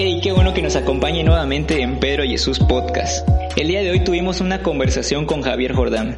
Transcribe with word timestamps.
Hey, 0.00 0.20
qué 0.22 0.30
bueno 0.30 0.54
que 0.54 0.62
nos 0.62 0.76
acompañe 0.76 1.24
nuevamente 1.24 1.82
en 1.82 1.98
Pedro 1.98 2.22
Jesús 2.22 2.60
Podcast. 2.60 3.28
El 3.56 3.66
día 3.66 3.82
de 3.82 3.90
hoy 3.90 4.04
tuvimos 4.04 4.40
una 4.40 4.62
conversación 4.62 5.26
con 5.26 5.42
Javier 5.42 5.72
Jordán. 5.72 6.14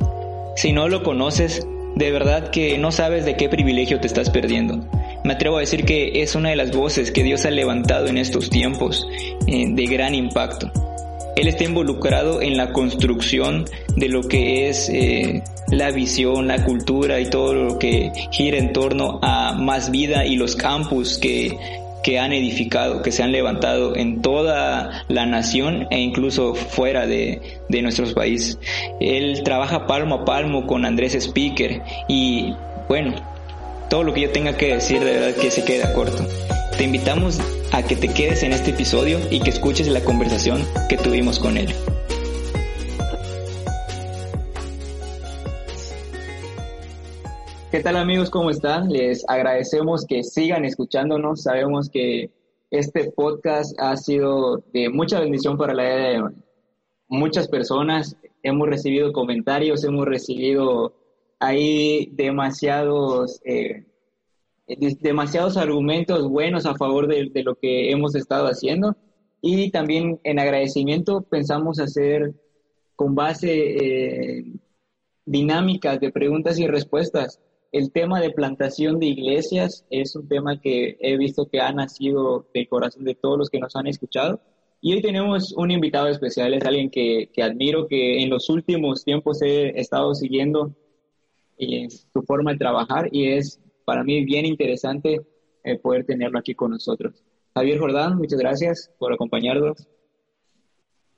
Si 0.54 0.74
no 0.74 0.86
lo 0.86 1.02
conoces, 1.02 1.66
de 1.96 2.10
verdad 2.10 2.50
que 2.50 2.76
no 2.76 2.92
sabes 2.92 3.24
de 3.24 3.38
qué 3.38 3.48
privilegio 3.48 3.98
te 3.98 4.06
estás 4.06 4.28
perdiendo. 4.28 4.86
Me 5.24 5.32
atrevo 5.32 5.56
a 5.56 5.60
decir 5.60 5.86
que 5.86 6.20
es 6.20 6.34
una 6.34 6.50
de 6.50 6.56
las 6.56 6.76
voces 6.76 7.10
que 7.10 7.22
Dios 7.22 7.46
ha 7.46 7.50
levantado 7.50 8.08
en 8.08 8.18
estos 8.18 8.50
tiempos 8.50 9.08
eh, 9.46 9.64
de 9.70 9.86
gran 9.86 10.14
impacto. 10.14 10.70
Él 11.36 11.48
está 11.48 11.64
involucrado 11.64 12.42
en 12.42 12.58
la 12.58 12.74
construcción 12.74 13.64
de 13.96 14.10
lo 14.10 14.20
que 14.20 14.68
es 14.68 14.90
eh, 14.90 15.42
la 15.70 15.90
visión, 15.90 16.48
la 16.48 16.64
cultura 16.64 17.18
y 17.18 17.30
todo 17.30 17.54
lo 17.54 17.78
que 17.78 18.12
gira 18.30 18.58
en 18.58 18.74
torno 18.74 19.20
a 19.22 19.54
más 19.54 19.90
vida 19.90 20.26
y 20.26 20.36
los 20.36 20.54
campus 20.54 21.16
que, 21.16 21.56
que 22.02 22.18
han 22.18 22.32
edificado, 22.32 23.02
que 23.02 23.12
se 23.12 23.22
han 23.22 23.32
levantado 23.32 23.96
en 23.96 24.22
toda 24.22 25.04
la 25.08 25.26
nación 25.26 25.86
e 25.90 26.00
incluso 26.00 26.54
fuera 26.54 27.06
de, 27.06 27.60
de 27.68 27.82
nuestros 27.82 28.14
países. 28.14 28.58
Él 29.00 29.42
trabaja 29.44 29.86
palmo 29.86 30.16
a 30.16 30.24
palmo 30.24 30.66
con 30.66 30.84
Andrés 30.84 31.14
Speaker 31.14 31.82
y 32.08 32.54
bueno, 32.88 33.14
todo 33.88 34.04
lo 34.04 34.14
que 34.14 34.22
yo 34.22 34.30
tenga 34.30 34.56
que 34.56 34.74
decir 34.74 35.00
de 35.00 35.12
verdad 35.12 35.40
que 35.40 35.50
se 35.50 35.64
queda 35.64 35.92
corto. 35.92 36.26
Te 36.76 36.84
invitamos 36.84 37.40
a 37.72 37.82
que 37.82 37.96
te 37.96 38.08
quedes 38.08 38.42
en 38.42 38.52
este 38.52 38.70
episodio 38.70 39.18
y 39.30 39.40
que 39.40 39.50
escuches 39.50 39.88
la 39.88 40.00
conversación 40.00 40.66
que 40.88 40.96
tuvimos 40.96 41.38
con 41.38 41.56
él. 41.56 41.74
¿Qué 47.70 47.78
tal 47.78 47.94
amigos? 47.96 48.30
¿Cómo 48.30 48.50
están? 48.50 48.88
Les 48.88 49.24
agradecemos 49.28 50.04
que 50.04 50.24
sigan 50.24 50.64
escuchándonos. 50.64 51.44
Sabemos 51.44 51.88
que 51.88 52.28
este 52.68 53.12
podcast 53.12 53.80
ha 53.80 53.96
sido 53.96 54.64
de 54.72 54.88
mucha 54.88 55.20
bendición 55.20 55.56
para 55.56 55.72
la 55.72 55.84
vida 55.84 56.08
de 56.08 56.34
muchas 57.06 57.46
personas. 57.46 58.16
Hemos 58.42 58.68
recibido 58.68 59.12
comentarios, 59.12 59.84
hemos 59.84 60.04
recibido 60.04 60.94
ahí 61.38 62.10
demasiados 62.12 63.40
eh, 63.44 63.84
demasiados 65.00 65.56
argumentos 65.56 66.28
buenos 66.28 66.66
a 66.66 66.74
favor 66.74 67.06
de, 67.06 67.30
lo 67.44 67.54
que 67.54 67.92
hemos 67.92 68.16
estado 68.16 68.46
haciendo 68.46 68.96
y 69.40 69.70
también 69.70 70.18
en 70.24 70.40
agradecimiento 70.40 71.22
pensamos 71.22 71.78
hacer 71.78 72.34
con 72.96 73.14
base 73.14 73.52
eh, 73.52 74.44
dinámicas 75.24 76.00
de 76.00 76.10
preguntas 76.10 76.58
y 76.58 76.66
respuestas. 76.66 77.40
El 77.72 77.92
tema 77.92 78.20
de 78.20 78.30
plantación 78.30 78.98
de 78.98 79.06
iglesias 79.06 79.86
es 79.90 80.16
un 80.16 80.26
tema 80.28 80.60
que 80.60 80.96
he 81.00 81.16
visto 81.16 81.48
que 81.48 81.60
ha 81.60 81.72
nacido 81.72 82.48
del 82.52 82.68
corazón 82.68 83.04
de 83.04 83.14
todos 83.14 83.38
los 83.38 83.48
que 83.48 83.60
nos 83.60 83.76
han 83.76 83.86
escuchado. 83.86 84.40
Y 84.80 84.94
hoy 84.94 85.02
tenemos 85.02 85.52
un 85.52 85.70
invitado 85.70 86.08
especial, 86.08 86.52
es 86.54 86.64
alguien 86.64 86.90
que, 86.90 87.30
que 87.32 87.42
admiro, 87.42 87.86
que 87.86 88.22
en 88.22 88.30
los 88.30 88.48
últimos 88.48 89.04
tiempos 89.04 89.40
he 89.42 89.78
estado 89.78 90.14
siguiendo 90.14 90.74
eh, 91.58 91.88
su 91.90 92.22
forma 92.22 92.52
de 92.52 92.58
trabajar 92.58 93.08
y 93.12 93.28
es 93.28 93.60
para 93.84 94.02
mí 94.02 94.24
bien 94.24 94.46
interesante 94.46 95.20
eh, 95.62 95.78
poder 95.78 96.04
tenerlo 96.04 96.38
aquí 96.38 96.54
con 96.54 96.72
nosotros. 96.72 97.22
Javier 97.54 97.78
Jordán, 97.78 98.16
muchas 98.16 98.38
gracias 98.38 98.90
por 98.98 99.12
acompañarnos. 99.12 99.86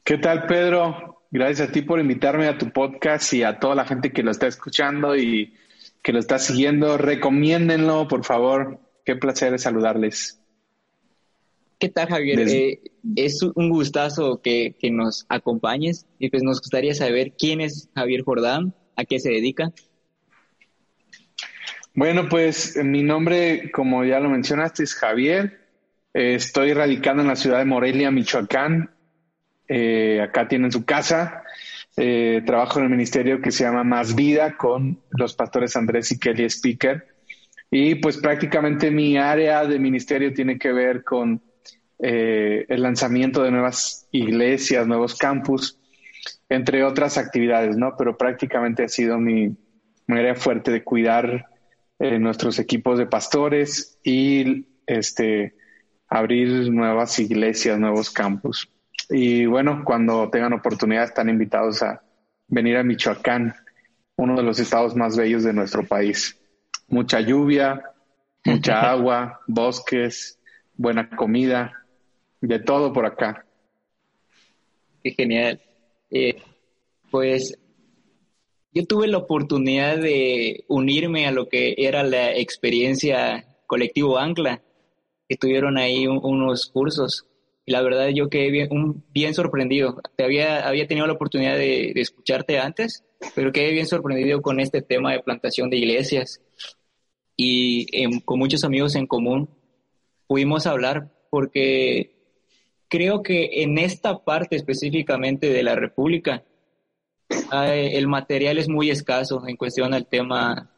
¿Qué 0.05 0.19
tal, 0.19 0.47
Pedro? 0.47 1.23
Gracias 1.31 1.69
a 1.69 1.73
ti 1.73 1.81
por 1.81 1.99
invitarme 1.99 2.47
a 2.47 2.59
tu 2.59 2.71
podcast 2.71 3.33
y 3.33 3.43
a 3.43 3.59
toda 3.59 3.75
la 3.75 3.87
gente 3.87 4.13
que 4.13 4.23
lo 4.23 4.33
está 4.33 4.49
escuchando 4.49 5.17
y 5.17 5.55
que 6.03 6.13
lo 6.13 6.19
está 6.19 6.39
siguiendo. 6.39 6.99
Recomiéndenlo, 6.99 8.09
por 8.09 8.25
favor. 8.25 8.81
Qué 9.05 9.17
placer 9.17 9.59
saludarles. 9.59 10.41
¿Qué 11.79 11.89
tal, 11.89 12.09
Javier? 12.09 12.41
Eh, 12.49 12.81
es 13.17 13.43
un 13.43 13.69
gustazo 13.69 14.41
que, 14.41 14.77
que, 14.79 14.91
nos 14.91 15.27
acompañes 15.29 16.07
y 16.19 16.31
pues 16.31 16.45
nos 16.45 16.61
gustaría 16.61 16.95
saber 16.95 17.33
quién 17.37 17.61
es 17.61 17.89
Javier 17.95 18.23
Jordán, 18.23 18.75
a 18.95 19.05
qué 19.05 19.19
se 19.19 19.31
dedica. 19.31 19.73
Bueno, 21.95 22.29
pues 22.29 22.77
mi 22.83 23.03
nombre, 23.03 23.71
como 23.71 24.05
ya 24.05 24.21
lo 24.21 24.31
mencionaste, 24.31 24.85
es 24.85 24.95
Javier. 24.95 25.67
Eh, 26.15 26.35
estoy 26.35 26.73
radicando 26.73 27.23
en 27.23 27.29
la 27.29 27.37
ciudad 27.37 27.59
de 27.59 27.65
Morelia, 27.65 28.11
Michoacán. 28.11 28.91
Eh, 29.69 30.21
acá 30.23 30.49
tienen 30.49 30.73
su 30.73 30.85
casa. 30.85 31.43
Eh, 31.97 32.43
trabajo 32.47 32.79
en 32.79 32.87
el 32.87 32.91
ministerio 32.91 33.41
que 33.41 33.51
se 33.51 33.65
llama 33.65 33.85
Más 33.85 34.15
Vida 34.15 34.57
con 34.57 35.01
los 35.11 35.35
pastores 35.35 35.77
Andrés 35.77 36.11
y 36.13 36.19
Kelly 36.19 36.45
Speaker. 36.45 37.07
Y 37.71 37.97
pues 37.97 38.19
prácticamente 38.19 38.91
mi 38.91 39.17
área 39.17 39.65
de 39.65 39.79
ministerio 39.79 40.33
tiene 40.33 40.59
que 40.59 40.73
ver 40.73 41.05
con 41.05 41.43
el 41.99 42.83
lanzamiento 42.83 43.45
de 43.45 43.53
nuevas 43.53 44.09
iglesias, 44.11 44.89
nuevos 44.89 45.15
campus, 45.15 45.79
entre 46.49 46.83
otras 46.83 47.17
actividades, 47.17 47.77
¿no? 47.77 47.95
Pero 47.97 48.19
prácticamente 48.19 48.83
ha 48.83 48.89
sido 48.89 49.19
mi, 49.19 49.57
mi 50.07 50.19
área 50.19 50.35
fuerte 50.35 50.71
de 50.71 50.85
cuidar 50.85 51.47
eh, 51.99 52.19
nuestros 52.19 52.59
equipos 52.59 52.99
de 52.99 53.07
pastores 53.07 53.99
y 54.03 54.67
este, 54.87 55.55
abrir 56.09 56.71
nuevas 56.71 57.19
iglesias, 57.19 57.79
nuevos 57.79 58.11
campus. 58.11 58.69
Y 59.11 59.47
bueno, 59.47 59.83
cuando 59.85 60.31
tengan 60.31 60.53
oportunidad 60.53 61.05
están 61.05 61.29
invitados 61.29 61.83
a 61.83 62.03
venir 62.49 62.77
a 62.77 62.83
Michoacán, 62.83 63.55
uno 64.17 64.37
de 64.37 64.43
los 64.43 64.59
estados 64.59 64.95
más 64.95 65.17
bellos 65.17 65.45
de 65.45 65.53
nuestro 65.53 65.87
país. 65.87 66.39
Mucha 66.89 67.21
lluvia, 67.21 67.83
mucha 68.45 68.81
agua, 68.91 69.41
bosques, 69.47 70.39
buena 70.77 71.09
comida, 71.11 71.85
de 72.41 72.59
todo 72.59 72.93
por 72.93 73.07
acá. 73.07 73.45
Qué 75.03 75.13
genial. 75.13 75.61
Eh, 76.11 76.43
pues 77.11 77.59
yo 78.73 78.87
tuve 78.87 79.07
la 79.07 79.19
oportunidad 79.19 79.99
de 79.99 80.65
unirme 80.69 81.27
a 81.27 81.33
lo 81.33 81.49
que 81.49 81.75
era 81.77 82.03
la 82.03 82.33
experiencia 82.33 83.45
colectivo 83.67 84.19
Ancla, 84.19 84.63
que 85.29 85.37
tuvieron 85.37 85.79
ahí 85.79 86.07
unos 86.07 86.67
cursos. 86.67 87.27
Y 87.65 87.73
la 87.73 87.83
verdad 87.83 88.09
yo 88.09 88.29
quedé 88.29 88.51
bien, 88.51 89.05
bien 89.13 89.35
sorprendido. 89.35 90.01
Te 90.17 90.25
había, 90.25 90.67
había 90.67 90.87
tenido 90.87 91.07
la 91.07 91.13
oportunidad 91.13 91.57
de, 91.57 91.93
escucharte 91.97 92.59
antes, 92.59 93.05
pero 93.35 93.53
quedé 93.53 93.71
bien 93.71 93.87
sorprendido 93.87 94.43
con 94.43 94.59
este 94.59 94.83
tema 94.83 95.13
de 95.13 95.21
plantación 95.21 95.71
de 95.71 95.77
iglesias. 95.77 96.41
Y 97.37 97.87
em, 97.93 98.21
con 98.21 98.39
muchos 98.39 98.65
amigos 98.65 98.95
en 98.97 99.07
común 99.07 99.49
pudimos 100.27 100.67
hablar 100.67 101.11
porque 101.31 102.13
creo 102.89 103.23
que 103.23 103.63
en 103.63 103.79
esta 103.79 104.25
parte 104.25 104.57
específicamente 104.57 105.51
de 105.51 105.63
la 105.63 105.75
República, 105.75 106.45
el 107.65 108.07
material 108.07 108.59
es 108.59 108.69
muy 108.69 108.91
escaso 108.91 109.47
en 109.47 109.57
cuestión 109.57 109.95
al 109.95 110.07
tema 110.07 110.71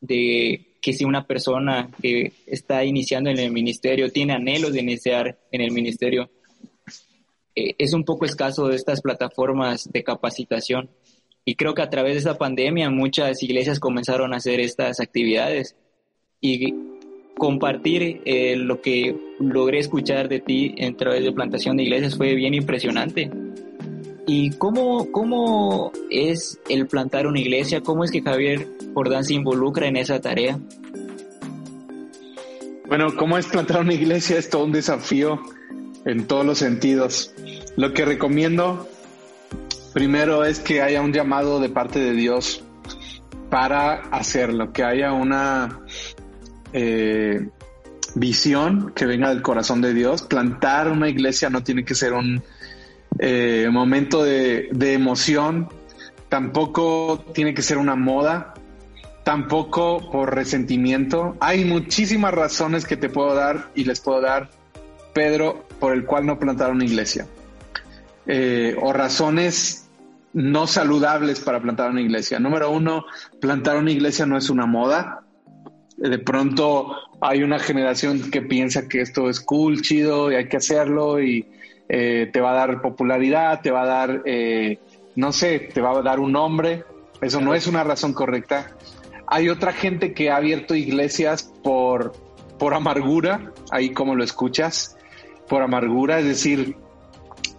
de 0.00 0.71
que 0.82 0.92
si 0.92 1.04
una 1.04 1.26
persona 1.26 1.88
que 2.02 2.32
está 2.44 2.84
iniciando 2.84 3.30
en 3.30 3.38
el 3.38 3.52
ministerio 3.52 4.10
tiene 4.10 4.34
anhelos 4.34 4.72
de 4.72 4.80
iniciar 4.80 5.38
en 5.52 5.60
el 5.60 5.70
ministerio, 5.70 6.28
eh, 7.54 7.74
es 7.78 7.92
un 7.94 8.04
poco 8.04 8.24
escaso 8.24 8.66
de 8.66 8.74
estas 8.74 9.00
plataformas 9.00 9.88
de 9.90 10.02
capacitación. 10.02 10.90
Y 11.44 11.54
creo 11.54 11.74
que 11.74 11.82
a 11.82 11.90
través 11.90 12.14
de 12.14 12.18
esta 12.18 12.36
pandemia 12.36 12.90
muchas 12.90 13.42
iglesias 13.42 13.78
comenzaron 13.78 14.34
a 14.34 14.38
hacer 14.38 14.58
estas 14.58 14.98
actividades. 14.98 15.76
Y 16.40 16.74
compartir 17.38 18.20
eh, 18.24 18.56
lo 18.56 18.80
que 18.80 19.16
logré 19.38 19.78
escuchar 19.78 20.28
de 20.28 20.40
ti 20.40 20.74
en 20.78 20.96
través 20.96 21.22
de 21.22 21.32
plantación 21.32 21.76
de 21.76 21.84
iglesias 21.84 22.16
fue 22.16 22.34
bien 22.34 22.54
impresionante. 22.54 23.30
¿Y 24.26 24.50
cómo, 24.50 25.10
cómo 25.10 25.92
es 26.10 26.60
el 26.68 26.86
plantar 26.86 27.26
una 27.26 27.40
iglesia? 27.40 27.82
¿Cómo 27.82 28.04
es 28.04 28.10
que 28.10 28.22
Javier 28.22 28.68
Jordán 28.94 29.24
se 29.24 29.34
involucra 29.34 29.88
en 29.88 29.96
esa 29.96 30.20
tarea? 30.20 30.60
Bueno, 32.86 33.16
¿cómo 33.16 33.36
es 33.38 33.46
plantar 33.46 33.80
una 33.80 33.94
iglesia? 33.94 34.38
Es 34.38 34.48
todo 34.48 34.64
un 34.64 34.72
desafío 34.72 35.40
en 36.04 36.26
todos 36.26 36.46
los 36.46 36.58
sentidos. 36.58 37.34
Lo 37.76 37.92
que 37.94 38.04
recomiendo 38.04 38.88
primero 39.92 40.44
es 40.44 40.60
que 40.60 40.82
haya 40.82 41.00
un 41.00 41.12
llamado 41.12 41.58
de 41.58 41.68
parte 41.68 41.98
de 41.98 42.12
Dios 42.12 42.62
para 43.50 43.94
hacerlo, 44.10 44.72
que 44.72 44.84
haya 44.84 45.12
una 45.12 45.80
eh, 46.72 47.48
visión 48.14 48.92
que 48.94 49.06
venga 49.06 49.30
del 49.30 49.42
corazón 49.42 49.80
de 49.80 49.94
Dios. 49.94 50.22
Plantar 50.22 50.88
una 50.88 51.08
iglesia 51.08 51.50
no 51.50 51.62
tiene 51.62 51.84
que 51.84 51.94
ser 51.94 52.12
un 52.12 52.42
eh, 53.18 53.68
momento 53.70 54.22
de, 54.22 54.68
emoción, 54.92 55.68
tampoco 56.28 57.24
tiene 57.34 57.54
que 57.54 57.62
ser 57.62 57.78
una 57.78 57.94
moda, 57.94 58.54
tampoco 59.24 60.10
por 60.10 60.34
resentimiento. 60.34 61.36
Hay 61.40 61.64
muchísimas 61.64 62.32
razones 62.34 62.86
que 62.86 62.96
te 62.96 63.08
puedo 63.08 63.34
dar 63.34 63.70
y 63.74 63.84
les 63.84 64.00
puedo 64.00 64.20
dar, 64.20 64.50
Pedro, 65.12 65.66
por 65.78 65.92
el 65.92 66.04
cual 66.04 66.26
no 66.26 66.38
plantar 66.38 66.70
una 66.70 66.84
iglesia. 66.84 67.26
Eh, 68.26 68.76
o 68.80 68.92
razones 68.92 69.88
no 70.32 70.66
saludables 70.66 71.40
para 71.40 71.60
plantar 71.60 71.90
una 71.90 72.00
iglesia. 72.00 72.38
Número 72.38 72.70
uno, 72.70 73.04
plantar 73.40 73.76
una 73.76 73.90
iglesia 73.90 74.26
no 74.26 74.38
es 74.38 74.48
una 74.48 74.66
moda. 74.66 75.24
De 75.96 76.18
pronto 76.18 76.96
hay 77.20 77.42
una 77.42 77.58
generación 77.58 78.30
que 78.30 78.42
piensa 78.42 78.88
que 78.88 79.02
esto 79.02 79.28
es 79.28 79.40
cool, 79.40 79.82
chido 79.82 80.32
y 80.32 80.36
hay 80.36 80.48
que 80.48 80.56
hacerlo 80.56 81.22
y 81.22 81.46
eh, 81.94 82.30
te 82.32 82.40
va 82.40 82.52
a 82.52 82.54
dar 82.54 82.80
popularidad, 82.80 83.60
te 83.60 83.70
va 83.70 83.82
a 83.82 83.86
dar, 83.86 84.22
eh, 84.24 84.78
no 85.14 85.30
sé, 85.30 85.58
te 85.58 85.82
va 85.82 85.90
a 85.90 86.00
dar 86.00 86.20
un 86.20 86.32
nombre. 86.32 86.84
Eso 87.20 87.42
no 87.42 87.54
es 87.54 87.66
una 87.66 87.84
razón 87.84 88.14
correcta. 88.14 88.74
Hay 89.26 89.50
otra 89.50 89.74
gente 89.74 90.14
que 90.14 90.30
ha 90.30 90.36
abierto 90.36 90.74
iglesias 90.74 91.52
por, 91.62 92.14
por 92.58 92.72
amargura, 92.72 93.52
ahí 93.70 93.90
como 93.90 94.14
lo 94.14 94.24
escuchas, 94.24 94.96
por 95.50 95.60
amargura, 95.60 96.18
es 96.18 96.24
decir, 96.24 96.76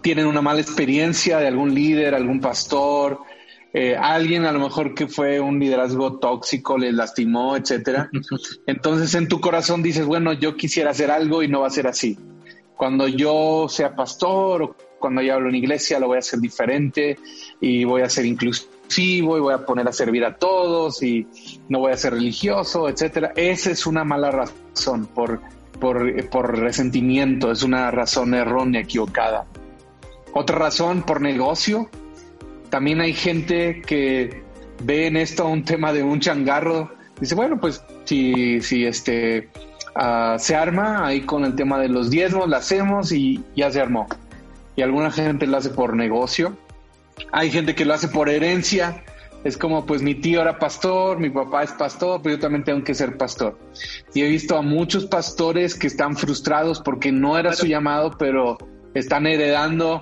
tienen 0.02 0.26
una 0.26 0.42
mala 0.42 0.60
experiencia 0.60 1.38
de 1.38 1.46
algún 1.46 1.72
líder, 1.72 2.16
algún 2.16 2.40
pastor, 2.40 3.20
eh, 3.72 3.96
alguien 3.96 4.46
a 4.46 4.52
lo 4.52 4.58
mejor 4.58 4.94
que 4.94 5.06
fue 5.06 5.38
un 5.38 5.60
liderazgo 5.60 6.18
tóxico, 6.18 6.76
les 6.76 6.92
lastimó, 6.92 7.56
etcétera. 7.56 8.10
Entonces 8.66 9.14
en 9.14 9.28
tu 9.28 9.40
corazón 9.40 9.80
dices, 9.80 10.06
bueno, 10.06 10.32
yo 10.32 10.56
quisiera 10.56 10.90
hacer 10.90 11.12
algo 11.12 11.44
y 11.44 11.48
no 11.48 11.60
va 11.60 11.68
a 11.68 11.70
ser 11.70 11.86
así. 11.86 12.18
Cuando 12.76 13.08
yo 13.08 13.66
sea 13.68 13.94
pastor 13.94 14.62
o 14.62 14.76
cuando 14.98 15.22
yo 15.22 15.34
hablo 15.34 15.48
en 15.48 15.56
iglesia 15.56 15.98
lo 15.98 16.08
voy 16.08 16.16
a 16.16 16.20
hacer 16.20 16.40
diferente 16.40 17.18
y 17.60 17.84
voy 17.84 18.02
a 18.02 18.08
ser 18.08 18.24
inclusivo 18.24 19.36
y 19.36 19.40
voy 19.40 19.52
a 19.54 19.64
poner 19.64 19.86
a 19.88 19.92
servir 19.92 20.24
a 20.24 20.36
todos 20.36 21.02
y 21.02 21.26
no 21.68 21.80
voy 21.80 21.92
a 21.92 21.96
ser 21.96 22.14
religioso, 22.14 22.88
etcétera. 22.88 23.32
Esa 23.36 23.70
es 23.70 23.86
una 23.86 24.04
mala 24.04 24.30
razón 24.30 25.06
por, 25.06 25.40
por, 25.78 26.28
por 26.30 26.58
resentimiento, 26.58 27.50
es 27.50 27.62
una 27.62 27.90
razón 27.90 28.34
errónea, 28.34 28.80
equivocada. 28.80 29.46
Otra 30.32 30.58
razón 30.58 31.02
por 31.02 31.20
negocio. 31.20 31.88
También 32.70 33.00
hay 33.00 33.12
gente 33.12 33.82
que 33.82 34.42
ve 34.82 35.06
en 35.06 35.16
esto 35.16 35.46
un 35.46 35.64
tema 35.64 35.92
de 35.92 36.02
un 36.02 36.18
changarro. 36.18 36.92
Dice, 37.20 37.34
bueno, 37.34 37.60
pues 37.60 37.84
si, 38.04 38.60
si 38.60 38.84
este 38.84 39.50
uh, 39.96 40.38
se 40.38 40.54
arma 40.54 41.06
ahí 41.06 41.22
con 41.22 41.44
el 41.44 41.54
tema 41.54 41.78
de 41.78 41.88
los 41.88 42.10
diezmos, 42.10 42.48
lo 42.48 42.56
hacemos 42.56 43.12
y 43.12 43.42
ya 43.56 43.70
se 43.70 43.80
armó. 43.80 44.06
Y 44.76 44.82
alguna 44.82 45.10
gente 45.10 45.46
lo 45.46 45.56
hace 45.56 45.70
por 45.70 45.94
negocio. 45.94 46.56
Hay 47.32 47.50
gente 47.50 47.74
que 47.74 47.84
lo 47.84 47.94
hace 47.94 48.08
por 48.08 48.28
herencia. 48.28 49.04
Es 49.44 49.58
como, 49.58 49.84
pues 49.84 50.02
mi 50.02 50.14
tío 50.14 50.40
era 50.40 50.58
pastor, 50.58 51.18
mi 51.20 51.30
papá 51.30 51.64
es 51.64 51.72
pastor, 51.72 52.20
pero 52.22 52.36
yo 52.36 52.40
también 52.40 52.64
tengo 52.64 52.82
que 52.82 52.94
ser 52.94 53.16
pastor. 53.16 53.58
Y 54.14 54.22
he 54.22 54.28
visto 54.28 54.56
a 54.56 54.62
muchos 54.62 55.04
pastores 55.04 55.74
que 55.74 55.86
están 55.86 56.16
frustrados 56.16 56.80
porque 56.80 57.12
no 57.12 57.38
era 57.38 57.52
su 57.52 57.66
llamado, 57.66 58.16
pero 58.18 58.56
están 58.94 59.26
heredando 59.26 60.00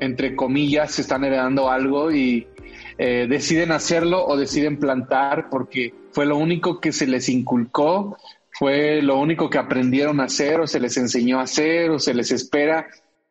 entre 0.00 0.36
comillas, 0.36 0.98
están 0.98 1.24
heredando 1.24 1.70
algo 1.70 2.12
y 2.12 2.46
eh, 2.98 3.26
deciden 3.28 3.72
hacerlo 3.72 4.24
o 4.26 4.36
deciden 4.36 4.78
plantar 4.78 5.48
porque 5.50 5.94
fue 6.12 6.26
lo 6.26 6.36
único 6.36 6.80
que 6.80 6.92
se 6.92 7.06
les 7.06 7.28
inculcó, 7.28 8.16
fue 8.58 9.02
lo 9.02 9.18
único 9.18 9.50
que 9.50 9.58
aprendieron 9.58 10.18
a 10.18 10.24
hacer 10.24 10.60
o 10.60 10.66
se 10.66 10.80
les 10.80 10.96
enseñó 10.96 11.40
a 11.40 11.42
hacer 11.42 11.90
o 11.90 11.98
se 11.98 12.14
les 12.14 12.30
espera. 12.30 12.86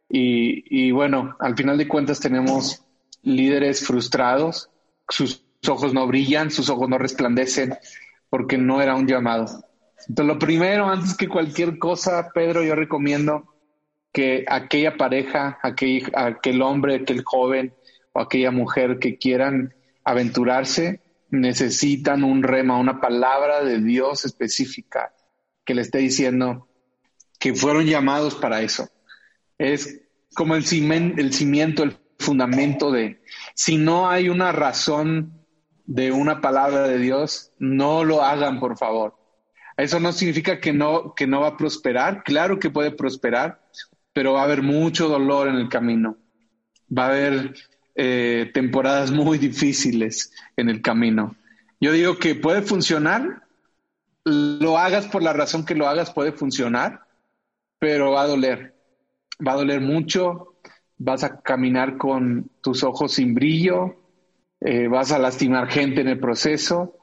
Y, 0.07 0.91
bueno, 0.91 1.35
al 1.39 1.55
final 1.55 1.79
de 1.79 1.87
cuentas 1.87 2.19
tenemos 2.19 2.83
líderes 3.23 3.85
frustrados, 3.85 4.69
sus 5.09 5.43
ojos 5.67 5.95
no 5.95 6.05
brillan, 6.05 6.51
sus 6.51 6.69
ojos 6.69 6.87
no 6.89 6.99
resplandecen 6.99 7.75
porque 8.29 8.59
no 8.59 8.83
era 8.83 8.93
un 8.95 9.07
llamado. 9.07 9.63
Entonces, 10.07 10.31
lo 10.31 10.37
primero, 10.37 10.87
antes 10.87 11.17
que 11.17 11.27
cualquier 11.27 11.79
cosa, 11.79 12.29
Pedro, 12.31 12.63
yo 12.63 12.75
recomiendo 12.75 13.51
que 14.13 14.45
aquella 14.47 14.95
pareja, 14.95 15.57
aquel, 15.63 16.03
aquel 16.13 16.61
hombre, 16.61 16.97
aquel 16.97 17.23
joven 17.23 17.73
o 18.13 18.19
aquella 18.19 18.51
mujer 18.51 18.99
que 18.99 19.17
quieran 19.17 19.73
aventurarse, 20.03 21.01
necesitan 21.31 22.23
un 22.23 22.43
rema, 22.43 22.77
una 22.77 23.01
palabra 23.01 23.63
de 23.63 23.81
Dios 23.81 24.23
específica 24.23 25.14
que 25.65 25.75
le 25.75 25.81
esté 25.81 25.97
diciendo 25.99 26.67
que 27.39 27.53
fueron 27.53 27.85
llamados 27.85 28.35
para 28.35 28.61
eso. 28.61 28.89
Es 29.57 30.01
como 30.35 30.55
el, 30.55 30.65
cimiento, 30.65 31.21
el 31.21 31.33
cimiento, 31.33 31.83
el 31.83 31.97
fundamento 32.19 32.91
de, 32.91 33.21
si 33.53 33.77
no 33.77 34.09
hay 34.09 34.29
una 34.29 34.51
razón 34.51 35.45
de 35.85 36.11
una 36.11 36.41
palabra 36.41 36.87
de 36.87 36.97
Dios, 36.97 37.51
no 37.59 38.03
lo 38.03 38.23
hagan, 38.23 38.59
por 38.59 38.77
favor. 38.77 39.15
Eso 39.77 39.99
no 39.99 40.11
significa 40.13 40.59
que 40.59 40.73
no, 40.73 41.13
que 41.15 41.27
no 41.27 41.41
va 41.41 41.49
a 41.49 41.57
prosperar. 41.57 42.23
Claro 42.23 42.59
que 42.59 42.69
puede 42.69 42.91
prosperar, 42.91 43.61
pero 44.13 44.33
va 44.33 44.41
a 44.41 44.45
haber 44.45 44.61
mucho 44.61 45.09
dolor 45.09 45.47
en 45.47 45.55
el 45.55 45.69
camino. 45.69 46.17
Va 46.95 47.05
a 47.05 47.09
haber 47.09 47.55
eh, 47.95 48.51
temporadas 48.53 49.11
muy 49.11 49.37
difíciles 49.37 50.31
en 50.55 50.69
el 50.69 50.81
camino. 50.81 51.35
Yo 51.79 51.91
digo 51.91 52.17
que 52.17 52.35
puede 52.35 52.61
funcionar, 52.61 53.44
lo 54.25 54.77
hagas 54.77 55.07
por 55.07 55.23
la 55.23 55.33
razón 55.33 55.65
que 55.65 55.75
lo 55.75 55.87
hagas, 55.87 56.11
puede 56.11 56.31
funcionar, 56.31 57.05
pero 57.79 58.11
va 58.11 58.23
a 58.23 58.27
doler. 58.27 58.73
Va 59.45 59.53
a 59.53 59.57
doler 59.57 59.81
mucho, 59.81 60.55
vas 60.97 61.23
a 61.23 61.41
caminar 61.41 61.97
con 61.97 62.49
tus 62.61 62.83
ojos 62.83 63.13
sin 63.13 63.33
brillo, 63.33 63.95
eh, 64.61 64.87
vas 64.87 65.11
a 65.11 65.19
lastimar 65.19 65.67
gente 65.67 66.01
en 66.01 66.07
el 66.07 66.19
proceso. 66.19 66.97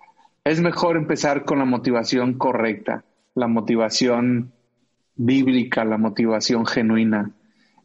Es 0.45 0.61
mejor 0.61 0.97
empezar 0.97 1.45
con 1.45 1.61
la 1.61 1.65
motivación 1.65 2.37
correcta, 2.37 3.05
la 3.35 3.47
motivación 3.47 4.53
bíblica, 5.15 5.85
la 5.85 5.99
motivación 5.99 6.67
genuina, 6.67 7.31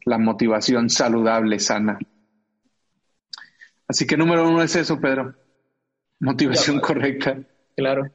la 0.04 0.18
motivación 0.18 0.90
saludable, 0.90 1.60
sana. 1.60 1.98
Así 3.86 4.06
que 4.06 4.16
número 4.16 4.48
uno 4.48 4.62
es 4.62 4.74
eso, 4.74 5.00
Pedro. 5.00 5.34
Motivación 6.18 6.80
correcta. 6.80 7.38
Claro. 7.76 8.10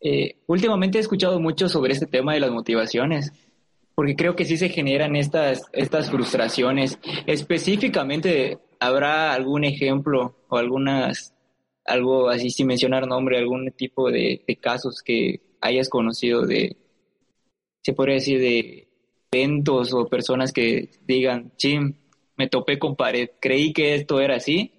Eh, 0.00 0.36
últimamente 0.46 0.98
he 0.98 1.00
escuchado 1.00 1.40
mucho 1.40 1.68
sobre 1.68 1.92
este 1.92 2.06
tema 2.06 2.34
de 2.34 2.40
las 2.40 2.50
motivaciones, 2.50 3.32
porque 3.94 4.16
creo 4.16 4.34
que 4.34 4.44
sí 4.44 4.56
se 4.56 4.68
generan 4.68 5.16
estas, 5.16 5.62
estas 5.72 6.10
frustraciones. 6.10 6.98
Específicamente, 7.26 8.58
¿habrá 8.78 9.34
algún 9.34 9.64
ejemplo 9.64 10.36
o 10.48 10.56
algunas, 10.56 11.34
algo 11.84 12.28
así 12.28 12.50
sin 12.50 12.66
mencionar 12.66 13.06
nombre, 13.06 13.38
algún 13.38 13.70
tipo 13.72 14.10
de 14.10 14.42
casos 14.60 15.02
que 15.02 15.40
hayas 15.60 15.88
conocido 15.88 16.46
de, 16.46 16.76
se 17.82 17.92
podría 17.92 18.14
decir, 18.16 18.40
de 18.40 18.88
eventos 19.32 19.92
o 19.92 20.08
personas 20.08 20.52
que 20.52 20.90
digan, 21.06 21.52
chim, 21.56 21.94
me 22.36 22.48
topé 22.48 22.78
con 22.78 22.96
pared, 22.96 23.30
creí 23.40 23.72
que 23.72 23.94
esto 23.94 24.20
era 24.20 24.36
así, 24.36 24.72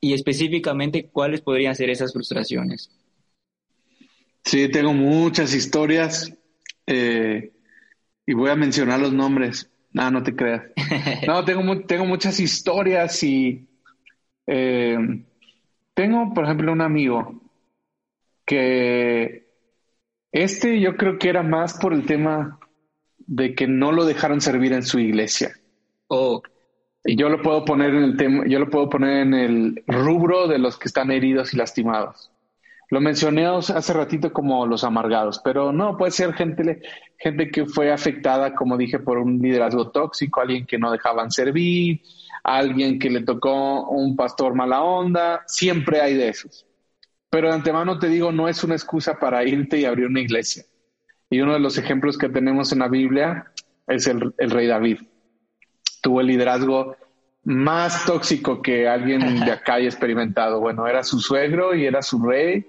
y 0.00 0.14
específicamente 0.14 1.08
cuáles 1.08 1.40
podrían 1.40 1.76
ser 1.76 1.90
esas 1.90 2.12
frustraciones. 2.12 2.90
Sí, 4.44 4.68
tengo 4.68 4.92
muchas 4.92 5.54
historias 5.54 6.32
eh, 6.86 7.52
y 8.26 8.34
voy 8.34 8.50
a 8.50 8.56
mencionar 8.56 9.00
los 9.00 9.12
nombres. 9.12 9.70
No, 9.92 10.10
no 10.10 10.22
te 10.22 10.34
creas. 10.34 10.64
No, 11.26 11.44
tengo, 11.44 11.80
tengo 11.82 12.04
muchas 12.04 12.40
historias 12.40 13.22
y 13.22 13.68
eh, 14.46 14.98
tengo, 15.94 16.34
por 16.34 16.44
ejemplo, 16.44 16.72
un 16.72 16.80
amigo 16.80 17.40
que 18.44 19.46
este 20.32 20.80
yo 20.80 20.96
creo 20.96 21.18
que 21.18 21.28
era 21.28 21.42
más 21.42 21.78
por 21.78 21.92
el 21.92 22.04
tema 22.06 22.58
de 23.18 23.54
que 23.54 23.66
no 23.66 23.92
lo 23.92 24.04
dejaron 24.04 24.40
servir 24.40 24.72
en 24.72 24.82
su 24.82 24.98
iglesia. 24.98 25.52
Oh. 26.08 26.42
Y 27.04 27.16
yo 27.16 27.28
lo 27.28 27.42
puedo 27.42 27.64
poner 27.64 27.94
en 27.94 28.02
el 28.04 28.16
tema, 28.16 28.44
yo 28.46 28.58
lo 28.58 28.70
puedo 28.70 28.88
poner 28.88 29.22
en 29.22 29.34
el 29.34 29.84
rubro 29.86 30.48
de 30.48 30.58
los 30.58 30.78
que 30.78 30.88
están 30.88 31.10
heridos 31.10 31.52
y 31.52 31.56
lastimados. 31.56 32.31
Lo 32.92 33.00
mencioné 33.00 33.46
hace 33.46 33.92
ratito 33.94 34.34
como 34.34 34.66
los 34.66 34.84
amargados, 34.84 35.40
pero 35.42 35.72
no, 35.72 35.96
puede 35.96 36.12
ser 36.12 36.34
gente, 36.34 36.82
gente 37.16 37.50
que 37.50 37.64
fue 37.64 37.90
afectada, 37.90 38.54
como 38.54 38.76
dije, 38.76 38.98
por 38.98 39.16
un 39.16 39.38
liderazgo 39.38 39.90
tóxico, 39.90 40.42
alguien 40.42 40.66
que 40.66 40.76
no 40.76 40.92
dejaban 40.92 41.30
servir, 41.30 42.02
alguien 42.44 42.98
que 42.98 43.08
le 43.08 43.22
tocó 43.22 43.88
un 43.88 44.14
pastor 44.14 44.54
mala 44.54 44.82
onda, 44.82 45.42
siempre 45.46 46.02
hay 46.02 46.18
de 46.18 46.28
esos. 46.28 46.66
Pero 47.30 47.48
de 47.48 47.54
antemano 47.54 47.98
te 47.98 48.08
digo, 48.08 48.30
no 48.30 48.46
es 48.46 48.62
una 48.62 48.74
excusa 48.74 49.18
para 49.18 49.42
irte 49.42 49.78
y 49.78 49.86
abrir 49.86 50.08
una 50.08 50.20
iglesia. 50.20 50.64
Y 51.30 51.40
uno 51.40 51.54
de 51.54 51.60
los 51.60 51.78
ejemplos 51.78 52.18
que 52.18 52.28
tenemos 52.28 52.72
en 52.72 52.80
la 52.80 52.88
Biblia 52.88 53.46
es 53.86 54.06
el, 54.06 54.34
rey 54.36 54.66
David. 54.66 54.98
Tuvo 56.02 56.20
el 56.20 56.26
liderazgo 56.26 56.94
más 57.44 58.04
tóxico 58.04 58.60
que 58.60 58.86
alguien 58.86 59.46
de 59.46 59.50
acá 59.50 59.76
haya 59.76 59.88
experimentado. 59.88 60.60
Bueno, 60.60 60.86
era 60.86 61.02
su 61.02 61.20
suegro 61.20 61.74
y 61.74 61.86
era 61.86 62.02
su 62.02 62.22
rey, 62.22 62.66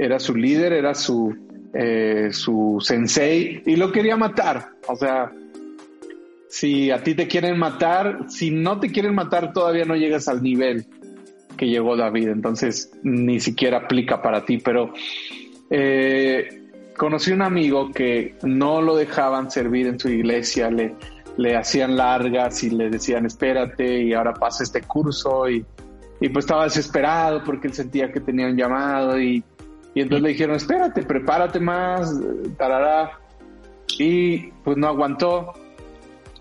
era 0.00 0.18
su 0.18 0.34
líder, 0.34 0.72
era 0.72 0.94
su, 0.94 1.36
eh, 1.74 2.30
su 2.32 2.78
sensei 2.80 3.62
y 3.66 3.76
lo 3.76 3.92
quería 3.92 4.16
matar. 4.16 4.70
O 4.88 4.96
sea, 4.96 5.30
si 6.48 6.90
a 6.90 7.02
ti 7.02 7.14
te 7.14 7.28
quieren 7.28 7.58
matar, 7.58 8.30
si 8.30 8.50
no 8.50 8.80
te 8.80 8.90
quieren 8.90 9.14
matar, 9.14 9.52
todavía 9.52 9.84
no 9.84 9.94
llegas 9.96 10.26
al 10.26 10.42
nivel 10.42 10.86
que 11.58 11.68
llegó 11.68 11.96
David, 11.96 12.28
entonces 12.28 12.90
ni 13.02 13.40
siquiera 13.40 13.76
aplica 13.76 14.22
para 14.22 14.46
ti, 14.46 14.56
pero 14.56 14.94
eh, 15.68 16.48
conocí 16.96 17.32
un 17.32 17.42
amigo 17.42 17.92
que 17.92 18.36
no 18.42 18.80
lo 18.80 18.96
dejaban 18.96 19.50
servir 19.50 19.86
en 19.86 20.00
su 20.00 20.08
iglesia, 20.08 20.70
le, 20.70 20.94
le 21.36 21.56
hacían 21.56 21.94
largas 21.94 22.64
y 22.64 22.70
le 22.70 22.88
decían 22.88 23.26
espérate 23.26 24.02
y 24.02 24.14
ahora 24.14 24.32
pasa 24.32 24.64
este 24.64 24.80
curso 24.80 25.50
y, 25.50 25.62
y 26.20 26.28
pues 26.30 26.46
estaba 26.46 26.64
desesperado 26.64 27.44
porque 27.44 27.66
él 27.66 27.74
sentía 27.74 28.10
que 28.10 28.20
tenía 28.20 28.46
un 28.46 28.56
llamado 28.56 29.20
y, 29.20 29.44
Y 29.94 30.02
entonces 30.02 30.22
le 30.22 30.28
dijeron, 30.30 30.56
espérate, 30.56 31.02
prepárate 31.02 31.60
más, 31.60 32.12
tarará. 32.56 33.18
Y 33.98 34.48
pues 34.64 34.76
no 34.76 34.86
aguantó. 34.86 35.52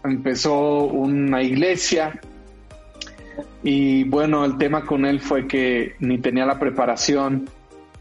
Empezó 0.03 0.83
una 0.83 1.41
iglesia. 1.41 2.19
Y 3.63 4.03
bueno, 4.05 4.45
el 4.45 4.57
tema 4.57 4.85
con 4.85 5.05
él 5.05 5.19
fue 5.19 5.47
que 5.47 5.95
ni 5.99 6.19
tenía 6.19 6.45
la 6.45 6.59
preparación, 6.59 7.49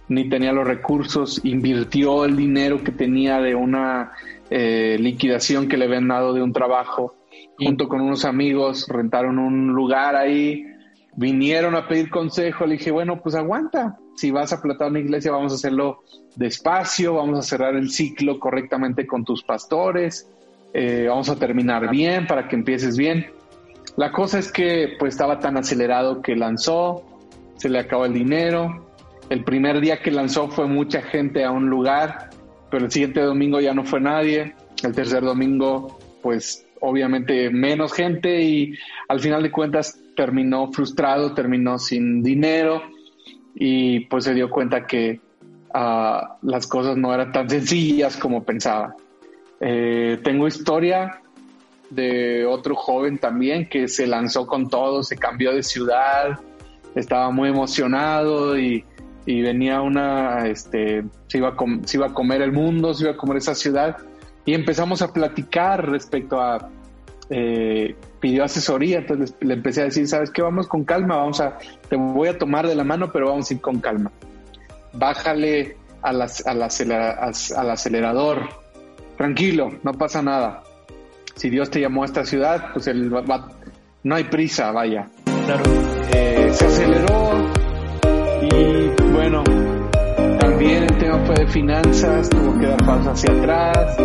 ni 0.08 0.28
tenía 0.28 0.52
los 0.52 0.66
recursos, 0.66 1.40
invirtió 1.44 2.24
el 2.24 2.36
dinero 2.36 2.82
que 2.82 2.92
tenía 2.92 3.40
de 3.40 3.54
una 3.54 4.12
eh, 4.50 4.96
liquidación 5.00 5.68
que 5.68 5.76
le 5.76 5.86
habían 5.86 6.08
dado 6.08 6.32
de 6.32 6.42
un 6.42 6.52
trabajo, 6.52 7.14
junto 7.58 7.88
con 7.88 8.00
unos 8.00 8.24
amigos, 8.24 8.86
rentaron 8.88 9.38
un 9.38 9.68
lugar 9.68 10.16
ahí, 10.16 10.64
vinieron 11.18 11.75
a 11.75 11.88
pedir 11.88 12.10
consejo, 12.10 12.64
le 12.64 12.76
dije, 12.76 12.92
bueno, 12.92 13.20
pues 13.20 13.34
aguanta, 13.34 13.98
si 14.14 14.30
vas 14.30 14.52
a 14.52 14.62
plantar 14.62 14.90
una 14.90 15.00
iglesia 15.00 15.32
vamos 15.32 15.50
a 15.50 15.56
hacerlo 15.56 16.04
despacio, 16.37 17.14
vamos 17.14 17.40
a 17.40 17.42
cerrar 17.42 17.75
el 17.75 17.90
ciclo 17.90 18.38
correctamente 18.38 19.04
con 19.04 19.25
tus 19.25 19.42
pastores, 19.42 20.30
eh, 20.75 21.06
vamos 21.08 21.28
a 21.28 21.34
terminar 21.34 21.90
bien 21.90 22.28
para 22.28 22.46
que 22.46 22.54
empieces 22.54 22.96
bien. 22.96 23.32
La 23.96 24.12
cosa 24.12 24.38
es 24.38 24.52
que 24.52 24.94
pues 24.96 25.14
estaba 25.14 25.40
tan 25.40 25.56
acelerado 25.56 26.22
que 26.22 26.37
lanzó, 26.37 27.02
se 27.56 27.68
le 27.68 27.80
acabó 27.80 28.04
el 28.04 28.14
dinero, 28.14 28.87
el 29.28 29.42
primer 29.42 29.80
día 29.80 30.00
que 30.00 30.12
lanzó 30.12 30.48
fue 30.48 30.68
mucha 30.68 31.02
gente 31.02 31.44
a 31.44 31.50
un 31.50 31.68
lugar, 31.68 32.30
pero 32.70 32.84
el 32.84 32.92
siguiente 32.92 33.22
domingo 33.22 33.60
ya 33.60 33.75
no 33.75 33.82
fue 33.82 34.00
nadie. 34.00 34.54
El 34.84 34.94
tercer 34.94 35.25
domingo, 35.25 35.98
pues 36.22 36.64
obviamente 36.80 37.50
menos 37.50 37.92
gente 37.92 38.40
y 38.40 38.78
al 39.08 39.18
final 39.18 39.42
de 39.42 39.50
cuentas 39.50 39.98
terminó 40.18 40.72
frustrado, 40.72 41.32
terminó 41.32 41.78
sin 41.78 42.25
dinero 42.25 42.82
y 43.54 44.00
pues 44.06 44.25
se 44.25 44.34
dio 44.34 44.50
cuenta 44.50 44.84
que 44.84 45.20
ah, 45.72 46.38
las 46.42 46.66
cosas 46.66 46.96
no 46.96 47.14
eran 47.14 47.30
tan 47.30 47.48
sencillas 47.48 48.16
como 48.16 48.42
pensaba. 48.42 48.96
Eh, 49.60 50.18
tengo 50.25 50.48
historia 50.48 51.22
de 51.90 52.44
otro 52.44 52.75
joven 52.75 53.18
también 53.18 53.68
que 53.68 53.87
se 53.87 54.08
lanzó 54.08 54.44
con 54.44 54.68
todo, 54.68 55.04
se 55.04 55.16
cambió 55.16 55.54
de 55.54 55.62
ciudad, 55.62 56.40
estaba 56.96 57.30
muy 57.30 57.50
emocionado 57.50 58.58
y 58.58 58.84
y 59.28 59.42
venía 59.42 59.82
una, 59.82 60.46
este, 60.46 61.04
se 61.26 61.37
iba, 61.37 61.48
a 61.48 61.54
se 61.84 61.98
iba 61.98 62.06
a 62.06 62.14
comer 62.14 62.40
el 62.40 62.50
mundo, 62.50 62.94
se 62.94 63.04
iba 63.04 63.12
a 63.12 63.16
comer 63.18 63.37
esa 63.37 63.54
ciudad 63.54 63.98
y 64.46 64.54
empezamos 64.54 65.02
a 65.02 65.12
platicar 65.12 65.87
respecto 65.87 66.40
a, 66.40 66.70
eh, 67.30 67.94
pidió 68.20 68.44
asesoría, 68.44 68.99
entonces 68.99 69.35
le 69.40 69.54
empecé 69.54 69.82
a 69.82 69.85
decir, 69.85 70.08
¿sabes 70.08 70.30
qué? 70.30 70.42
Vamos 70.42 70.66
con 70.66 70.85
calma, 70.85 71.16
vamos 71.16 71.40
a, 71.40 71.58
te 71.88 71.97
voy 71.97 72.28
a 72.28 72.38
tomar 72.38 72.66
de 72.66 72.75
la 72.75 72.85
mano, 72.85 73.11
pero 73.12 73.28
vamos 73.28 73.50
a 73.50 73.54
ir 73.54 73.61
con 73.61 73.80
calma. 73.80 74.11
Bájale 74.92 75.76
al, 76.02 76.23
al, 76.23 76.62
al 76.62 77.70
acelerador, 77.70 78.49
tranquilo, 79.16 79.70
no 79.82 79.92
pasa 79.92 80.23
nada. 80.23 80.62
Si 81.35 81.50
Dios 81.50 81.70
te 81.70 81.80
llamó 81.80 82.02
a 82.02 82.06
esta 82.06 82.25
ciudad, 82.25 82.73
pues 82.73 82.87
él 82.88 83.14
va, 83.14 83.49
no 84.02 84.14
hay 84.14 84.25
prisa, 84.25 84.73
vaya. 84.73 85.08
Claro. 85.44 85.62
Eh, 86.12 86.49
se 86.52 86.66
aceleró 86.66 87.32
y 88.42 89.02
bueno, 89.12 89.44
también 90.40 90.85
el 90.85 90.99
tema 90.99 91.25
fue 91.26 91.35
de 91.37 91.47
finanzas, 91.47 92.28
tuvo 92.28 92.58
que 92.58 92.66
dar 92.66 92.78
pasos 92.85 93.06
hacia 93.08 93.32
atrás. 93.32 93.97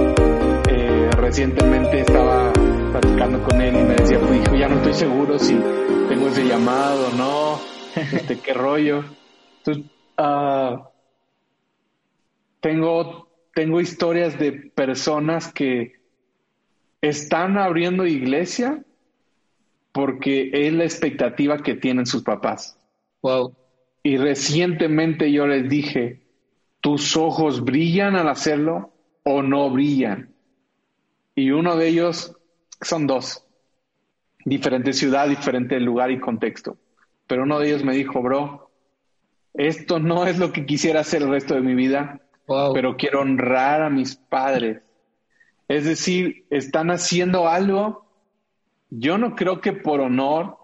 Eh, 0.70 1.10
recientemente 1.18 2.02
estaba 2.02 2.52
platicando 2.94 3.42
con 3.42 3.60
él 3.60 3.76
y 3.76 3.84
me 3.84 3.96
decía, 3.96 4.20
pues 4.20 4.40
hijo, 4.40 4.56
ya 4.56 4.70
no 4.70 4.76
estoy 4.76 4.94
seguro 4.94 5.40
si 5.40 5.56
tengo 6.08 6.28
ese 6.28 6.46
llamado 6.46 7.08
o 7.08 7.12
no, 7.16 7.60
este, 7.96 8.38
qué 8.38 8.54
rollo. 8.54 9.04
Entonces, 9.58 9.92
uh, 10.20 10.78
tengo, 12.60 13.28
tengo 13.56 13.82
historias 13.82 14.38
de 14.38 14.52
personas 14.52 15.52
que 15.52 15.94
están 17.02 17.58
abriendo 17.58 18.06
iglesia 18.06 18.84
porque 19.92 20.52
es 20.54 20.72
la 20.74 20.84
expectativa 20.84 21.58
que 21.64 21.74
tienen 21.74 22.06
sus 22.06 22.22
papás. 22.22 22.78
Wow. 23.24 23.56
Y 24.04 24.18
recientemente 24.18 25.32
yo 25.32 25.48
les 25.48 25.68
dije, 25.68 26.22
¿tus 26.80 27.18
ojos 27.18 27.64
brillan 27.64 28.16
al 28.16 28.30
hacerlo 28.30 28.94
o 29.24 29.42
no 29.42 29.72
brillan? 29.72 30.30
Y 31.34 31.50
uno 31.50 31.76
de 31.76 31.88
ellos 31.88 32.38
son 32.84 33.08
dos, 33.08 33.46
diferente 34.46 34.94
ciudad, 34.94 35.28
diferente 35.28 35.80
lugar 35.80 36.12
y 36.12 36.20
contexto. 36.20 36.78
Pero 37.28 37.44
uno 37.44 37.60
de 37.60 37.68
ellos 37.68 37.84
me 37.84 37.96
dijo, 37.96 38.22
bro, 38.22 38.72
esto 39.54 40.00
no 40.00 40.26
es 40.26 40.40
lo 40.40 40.52
que 40.52 40.66
quisiera 40.66 41.02
hacer 41.02 41.22
el 41.22 41.30
resto 41.30 41.56
de 41.56 41.62
mi 41.62 41.76
vida, 41.76 42.22
pero 42.74 42.98
quiero 42.98 43.22
honrar 43.22 43.82
a 43.82 43.90
mis 43.90 44.16
padres. 44.16 44.82
Es 45.68 45.86
decir, 45.86 46.46
están 46.50 46.92
haciendo 46.92 47.48
algo, 47.48 48.06
yo 48.90 49.18
no 49.18 49.36
creo 49.36 49.62
que 49.62 49.74
por 49.74 50.02
honor, 50.02 50.58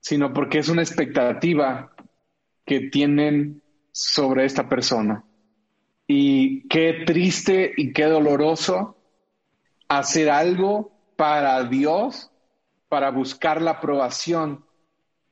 sino 0.00 0.32
porque 0.32 0.58
es 0.58 0.68
una 0.68 0.82
expectativa 0.82 1.92
que 2.64 2.88
tienen 2.88 3.62
sobre 3.92 4.44
esta 4.44 4.68
persona. 4.68 5.24
Y 6.06 6.66
qué 6.68 7.04
triste 7.06 7.72
y 7.76 7.92
qué 7.92 8.04
doloroso 8.04 8.96
hacer 9.88 10.30
algo 10.30 10.93
para 11.16 11.62
Dios, 11.64 12.30
para 12.88 13.10
buscar 13.10 13.60
la 13.60 13.72
aprobación 13.72 14.64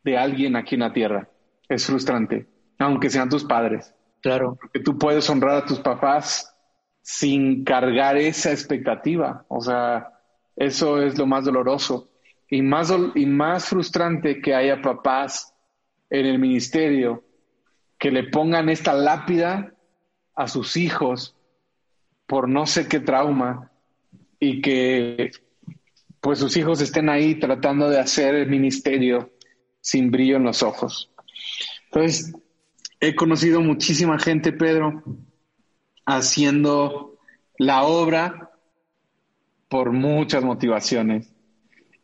de 0.04 0.18
alguien 0.18 0.56
aquí 0.56 0.74
en 0.74 0.80
la 0.80 0.92
tierra. 0.92 1.28
Es 1.68 1.86
frustrante, 1.86 2.46
aunque 2.78 3.10
sean 3.10 3.28
tus 3.28 3.44
padres. 3.44 3.94
Claro. 4.20 4.56
Porque 4.60 4.80
tú 4.80 4.98
puedes 4.98 5.28
honrar 5.28 5.56
a 5.56 5.66
tus 5.66 5.80
papás 5.80 6.54
sin 7.02 7.64
cargar 7.64 8.16
esa 8.16 8.52
expectativa. 8.52 9.44
O 9.48 9.60
sea, 9.60 10.12
eso 10.56 11.02
es 11.02 11.18
lo 11.18 11.26
más 11.26 11.44
doloroso. 11.44 12.08
Y 12.48 12.62
más, 12.62 12.92
y 13.14 13.26
más 13.26 13.66
frustrante 13.66 14.40
que 14.40 14.54
haya 14.54 14.82
papás 14.82 15.54
en 16.10 16.26
el 16.26 16.38
ministerio 16.38 17.24
que 17.98 18.10
le 18.10 18.24
pongan 18.24 18.68
esta 18.68 18.92
lápida 18.92 19.72
a 20.34 20.48
sus 20.48 20.76
hijos 20.76 21.36
por 22.26 22.48
no 22.48 22.66
sé 22.66 22.88
qué 22.88 23.00
trauma 23.00 23.70
y 24.38 24.60
que 24.60 25.30
pues 26.22 26.38
sus 26.38 26.56
hijos 26.56 26.80
estén 26.80 27.08
ahí 27.08 27.34
tratando 27.34 27.90
de 27.90 27.98
hacer 27.98 28.36
el 28.36 28.48
ministerio 28.48 29.32
sin 29.80 30.12
brillo 30.12 30.36
en 30.36 30.44
los 30.44 30.62
ojos. 30.62 31.10
Entonces, 31.86 32.32
he 33.00 33.16
conocido 33.16 33.60
muchísima 33.60 34.20
gente, 34.20 34.52
Pedro, 34.52 35.02
haciendo 36.06 37.18
la 37.58 37.82
obra 37.82 38.52
por 39.68 39.90
muchas 39.90 40.44
motivaciones. 40.44 41.34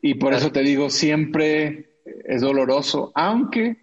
Y 0.02 0.14
por 0.14 0.34
eso 0.34 0.50
te 0.50 0.62
digo, 0.62 0.90
siempre 0.90 2.00
es 2.24 2.40
doloroso, 2.40 3.12
aunque 3.14 3.76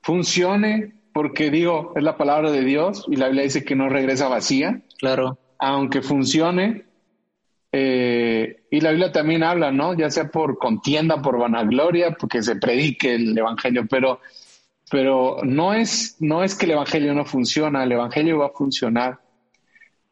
funcione, 0.00 0.94
porque 1.12 1.50
digo, 1.50 1.92
es 1.96 2.02
la 2.02 2.16
palabra 2.16 2.50
de 2.50 2.64
Dios 2.64 3.04
y 3.08 3.16
la 3.16 3.26
Biblia 3.26 3.44
dice 3.44 3.62
que 3.62 3.76
no 3.76 3.90
regresa 3.90 4.28
vacía. 4.28 4.80
Claro. 4.98 5.38
Aunque 5.58 6.00
funcione. 6.00 6.86
Eh, 7.72 8.65
y 8.76 8.80
la 8.80 8.90
Biblia 8.90 9.10
también 9.10 9.42
habla, 9.42 9.72
¿no? 9.72 9.94
Ya 9.94 10.10
sea 10.10 10.28
por 10.28 10.58
contienda, 10.58 11.22
por 11.22 11.38
vanagloria, 11.38 12.10
porque 12.10 12.42
se 12.42 12.56
predique 12.56 13.14
el 13.14 13.36
Evangelio, 13.36 13.86
pero, 13.88 14.20
pero 14.90 15.38
no, 15.44 15.72
es, 15.72 16.16
no 16.20 16.44
es 16.44 16.54
que 16.54 16.66
el 16.66 16.72
Evangelio 16.72 17.14
no 17.14 17.24
funciona, 17.24 17.84
el 17.84 17.92
Evangelio 17.92 18.40
va 18.40 18.48
a 18.48 18.50
funcionar, 18.50 19.18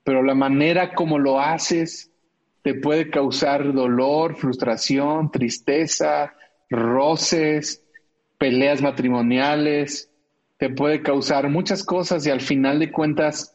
pero 0.03 0.23
la 0.23 0.35
manera 0.35 0.95
como 0.95 1.19
lo 1.19 1.41
haces 1.41 2.11
te 2.63 2.73
puede 2.73 3.11
causar 3.11 3.71
dolor, 3.75 4.37
frustración, 4.37 5.31
tristeza, 5.31 6.33
roces, 6.71 7.85
peleas 8.39 8.81
matrimoniales, 8.81 10.11
te 10.57 10.71
puede 10.71 11.03
causar 11.03 11.51
muchas 11.51 11.85
cosas 11.85 12.27
y 12.27 12.31
al 12.31 12.41
final 12.41 12.79
de 12.79 12.91
cuentas, 12.91 13.54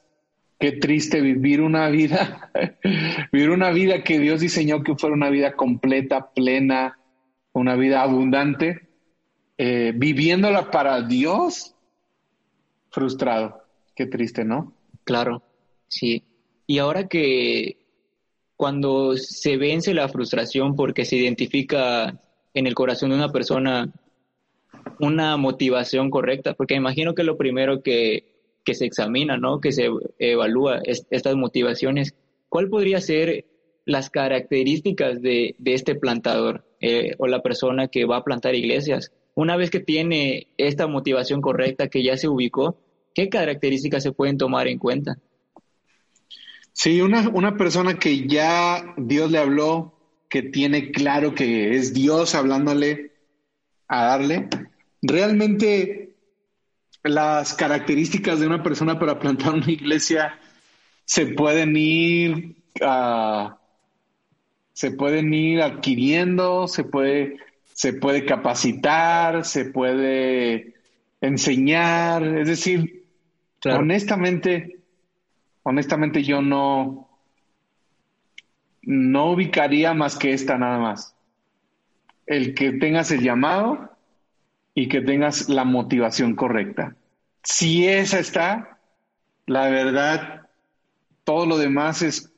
qué 0.60 0.74
triste 0.74 1.22
vivir 1.22 1.62
una 1.62 1.90
vida, 1.90 2.52
vivir 3.32 3.50
una 3.50 3.72
vida 3.72 4.04
que 4.04 4.20
Dios 4.20 4.42
diseñó 4.42 4.84
que 4.84 4.96
fuera 4.96 5.16
una 5.16 5.30
vida 5.30 5.56
completa, 5.56 6.32
plena, 6.34 7.00
una 7.54 7.76
vida 7.76 8.02
abundante, 8.02 8.90
eh, 9.58 9.94
viviéndola 9.96 10.70
para 10.70 11.02
Dios, 11.02 11.76
frustrado. 12.92 13.64
Qué 13.96 14.06
triste, 14.06 14.44
¿no? 14.44 14.74
Claro, 15.06 15.44
sí. 15.88 16.24
Y 16.68 16.80
ahora 16.80 17.08
que 17.08 17.78
cuando 18.56 19.16
se 19.16 19.58
vence 19.58 19.94
la 19.94 20.10
frustración 20.10 20.76
porque 20.76 21.06
se 21.06 21.16
identifica 21.16 22.20
en 22.54 22.68
el 22.68 22.76
corazón 22.76 23.10
de 23.10 23.16
una 23.16 23.32
persona 23.32 23.92
una 25.00 25.38
motivación 25.38 26.10
correcta, 26.10 26.54
porque 26.54 26.76
imagino 26.76 27.16
que 27.16 27.24
lo 27.24 27.38
primero 27.38 27.82
que, 27.82 28.39
se 28.74 28.86
examina, 28.86 29.38
¿no? 29.38 29.60
Que 29.60 29.72
se 29.72 29.90
evalúa 30.18 30.82
estas 30.86 31.36
motivaciones. 31.36 32.16
¿Cuál 32.50 32.70
podría 32.70 33.02
ser 33.02 33.46
las 33.86 34.10
características 34.10 35.22
de, 35.22 35.56
este 35.66 35.96
plantador 35.96 36.66
eh, 36.82 37.16
o 37.18 37.28
la 37.28 37.42
persona 37.42 37.88
que 37.88 38.06
va 38.06 38.18
a 38.18 38.24
plantar 38.24 38.56
iglesias? 38.56 39.12
Una 39.36 39.56
vez 39.56 39.70
que 39.70 39.80
tiene 39.80 40.48
esta 40.58 40.88
motivación 40.88 41.42
correcta, 41.42 41.88
que 41.88 42.04
ya 42.04 42.18
se 42.18 42.28
ubicó, 42.28 42.78
¿qué 43.14 43.30
características 43.30 44.04
se 44.04 44.12
pueden 44.12 44.38
tomar 44.38 44.68
en 44.68 44.80
cuenta? 44.80 45.18
Sí, 46.74 47.02
una 47.02 47.58
persona 47.58 48.00
que 48.00 48.28
ya 48.28 48.94
Dios 48.98 49.32
le 49.32 49.38
habló, 49.38 49.94
que 50.30 50.44
tiene 50.44 50.92
claro 50.92 51.34
que 51.34 51.72
es 51.72 51.94
Dios 51.94 52.36
hablándole 52.36 53.12
a 53.88 54.06
darle, 54.06 54.48
realmente 55.02 56.09
las 57.04 57.54
características 57.54 58.40
de 58.40 58.48
una 58.48 58.62
persona 58.62 59.00
para 59.00 59.20
plantar 59.20 59.54
una 59.54 59.72
iglesia 59.72 60.38
se 61.06 61.28
pueden 61.28 61.76
ir 61.76 62.56
se 64.74 64.92
pueden 64.92 65.34
ir 65.34 65.62
adquiriendo, 65.62 66.68
se 66.68 66.86
puede, 66.86 67.38
se 67.74 67.92
puede 67.92 68.26
capacitar, 68.26 69.44
se 69.44 69.66
puede 69.66 70.76
enseñar, 71.20 72.24
es 72.24 72.48
decir, 72.48 73.06
honestamente, 73.66 74.78
honestamente 75.64 76.24
yo 76.24 76.42
no, 76.42 77.10
no 78.84 79.32
ubicaría 79.32 79.94
más 79.94 80.18
que 80.18 80.32
esta 80.32 80.58
nada 80.58 80.80
más. 80.80 81.14
El 82.26 82.54
que 82.54 82.72
tengas 82.72 83.12
el 83.12 83.22
llamado 83.22 83.89
y 84.80 84.88
que 84.88 85.02
tengas 85.02 85.50
la 85.50 85.66
motivación 85.66 86.36
correcta. 86.36 86.96
Si 87.44 87.86
esa 87.86 88.20
está, 88.20 88.80
la 89.46 89.68
verdad, 89.68 90.48
todo 91.26 91.46
lo 91.46 91.58
demás 91.58 92.02
es, 92.02 92.32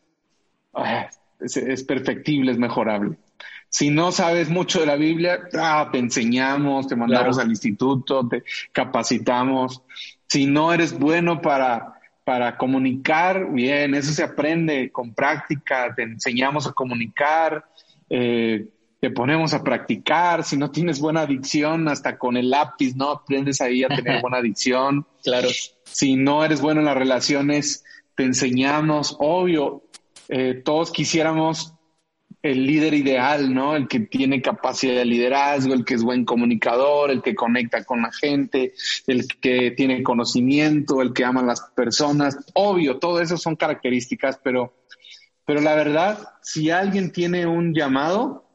ah, 0.74 1.07
es, 1.39 1.83
perfectible, 1.83 2.51
es 2.51 2.57
mejorable. 2.57 3.15
Si 3.69 3.91
no 3.91 4.12
sabes 4.12 4.50
mucho 4.50 4.79
de 4.79 4.88
la 4.88 4.95
Biblia, 4.95 5.41
ah, 5.53 5.89
te 5.91 6.00
enseñamos, 6.00 6.88
te 6.88 6.95
mandamos 6.95 7.38
al 7.38 7.50
instituto, 7.50 8.27
te 8.27 8.43
capacitamos. 8.71 9.83
Si 10.25 10.48
no 10.48 10.74
eres 10.74 10.98
bueno 10.98 11.43
para, 11.43 12.00
para 12.24 12.57
comunicar, 12.57 13.51
bien, 13.51 13.93
eso 13.93 14.13
se 14.13 14.24
aprende 14.24 14.91
con 14.91 15.13
práctica, 15.13 15.93
te 15.95 16.01
enseñamos 16.01 16.65
a 16.65 16.71
comunicar, 16.71 17.65
eh, 18.10 18.67
te 19.01 19.10
ponemos 19.10 19.53
a 19.55 19.63
practicar. 19.63 20.43
Si 20.43 20.55
no 20.55 20.70
tienes 20.70 21.00
buena 21.00 21.22
adicción, 21.22 21.88
hasta 21.88 22.20
con 22.20 22.38
el 22.38 22.51
lápiz, 22.51 22.96
¿no? 22.96 23.10
Aprendes 23.10 23.60
ahí 23.60 23.84
a 23.84 23.89
tener 23.89 24.22
buena 24.22 24.38
adicción. 24.38 25.08
Claro. 25.24 25.50
Si 25.84 26.15
no 26.15 26.46
eres 26.46 26.62
bueno 26.62 26.81
en 26.81 26.86
las 26.86 26.96
relaciones, 26.96 27.84
te 28.15 28.24
enseñamos, 28.24 29.17
obvio, 29.20 29.84
eh, 30.29 30.62
todos 30.63 30.91
quisiéramos 30.91 31.74
el 32.43 32.65
líder 32.65 32.93
ideal, 32.93 33.51
¿no? 33.53 33.75
El 33.75 33.88
que 33.88 34.01
tiene 34.01 34.39
capacidad 34.39 34.96
de 34.96 35.05
liderazgo, 35.05 35.74
el 35.74 35.84
que 35.84 35.96
es 35.96 36.03
buen 36.03 36.24
comunicador, 36.24 37.10
el 37.10 37.24
que 37.24 37.34
conecta 37.34 37.84
con 37.84 38.03
la 38.03 38.12
gente, 38.12 38.74
el 39.08 39.27
que 39.27 39.72
tiene 39.72 40.03
conocimiento, 40.03 41.01
el 41.01 41.12
que 41.12 41.25
ama 41.25 41.41
a 41.41 41.46
las 41.46 41.62
personas. 41.75 42.38
Obvio, 42.53 43.00
todo 43.00 43.20
eso 43.20 43.36
son 43.36 43.55
características, 43.55 44.39
pero, 44.43 44.75
pero 45.43 45.60
la 45.60 45.74
verdad, 45.74 46.20
si 46.43 46.70
alguien 46.70 47.12
tiene 47.12 47.48
un 47.48 47.74
llamado, 47.74 48.50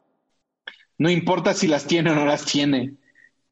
no 0.98 1.10
importa 1.10 1.54
si 1.54 1.66
las 1.66 1.86
tiene 1.86 2.10
o 2.10 2.14
no 2.14 2.26
las 2.26 2.44
tiene, 2.44 2.94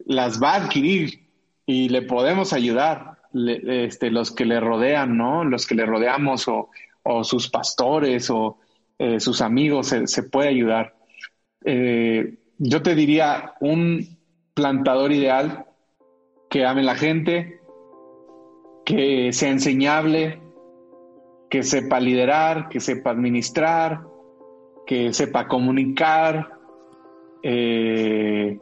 las 0.07 0.43
va 0.43 0.53
a 0.53 0.65
adquirir 0.65 1.29
y 1.67 1.89
le 1.89 2.03
podemos 2.03 2.53
ayudar, 2.53 3.19
este, 3.35 4.11
los 4.11 4.31
que 4.31 4.45
le 4.45 4.61
rodean, 4.61 5.17
¿no? 5.17 5.45
Los 5.45 5.67
que 5.67 5.75
le 5.75 5.87
rodeamos 5.87 6.47
o 6.47 6.71
o 7.05 7.23
sus 7.23 7.49
pastores 7.49 8.29
o 8.31 8.59
eh, 8.99 9.21
sus 9.21 9.41
amigos 9.41 9.89
se, 9.89 10.23
puede 10.25 10.49
ayudar. 10.49 10.95
Eh, 11.65 12.39
yo 12.59 12.83
te 12.83 12.95
diría 12.95 13.55
un 13.61 14.19
plantador 14.55 15.13
ideal 15.13 15.67
que 16.51 16.65
ame 16.65 16.83
la 16.83 16.95
gente, 16.95 17.61
que 18.85 19.33
sea 19.33 19.51
enseñable, 19.51 20.41
que 21.51 21.63
sepa 21.63 22.01
liderar, 22.01 22.69
que 22.69 22.81
sepa 22.81 23.11
administrar, 23.11 24.03
que 24.87 25.13
sepa 25.13 25.47
comunicar, 25.49 26.53
eh, 27.47 28.59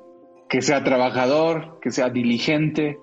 que 0.48 0.60
sea 0.60 0.82
trabajador, 0.82 1.78
que 1.80 1.92
sea 1.92 2.10
diligente 2.10 2.98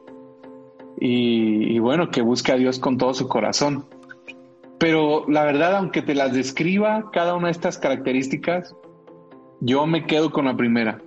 y, 0.99 1.73
y, 1.73 1.79
bueno, 1.79 2.11
que 2.11 2.21
busque 2.21 2.51
a 2.51 2.57
Dios 2.57 2.79
con 2.79 2.97
todo 2.97 3.13
su 3.13 3.29
corazón. 3.29 3.85
Pero 4.77 5.25
la 5.29 5.45
verdad, 5.45 5.77
aunque 5.77 6.01
te 6.01 6.15
las 6.15 6.33
describa 6.33 7.09
cada 7.13 7.33
una 7.33 7.47
de 7.47 7.53
estas 7.53 7.77
características, 7.77 8.75
yo 9.61 9.85
me 9.85 10.05
quedo 10.05 10.31
con 10.31 10.45
la 10.45 10.57
primera, 10.57 11.01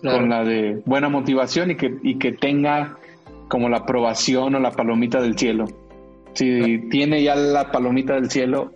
con 0.00 0.28
la 0.28 0.44
de 0.44 0.80
buena 0.86 1.08
motivación 1.08 1.72
y 1.72 1.76
que, 1.76 1.98
y 2.02 2.18
que 2.18 2.32
tenga 2.32 2.98
como 3.48 3.68
la 3.68 3.78
aprobación 3.78 4.54
o 4.54 4.60
la 4.60 4.70
palomita 4.70 5.20
del 5.20 5.36
cielo. 5.36 5.64
Si 6.34 6.88
tiene 6.88 7.22
ya 7.22 7.34
la 7.34 7.72
palomita 7.72 8.14
del 8.14 8.30
cielo, 8.30 8.72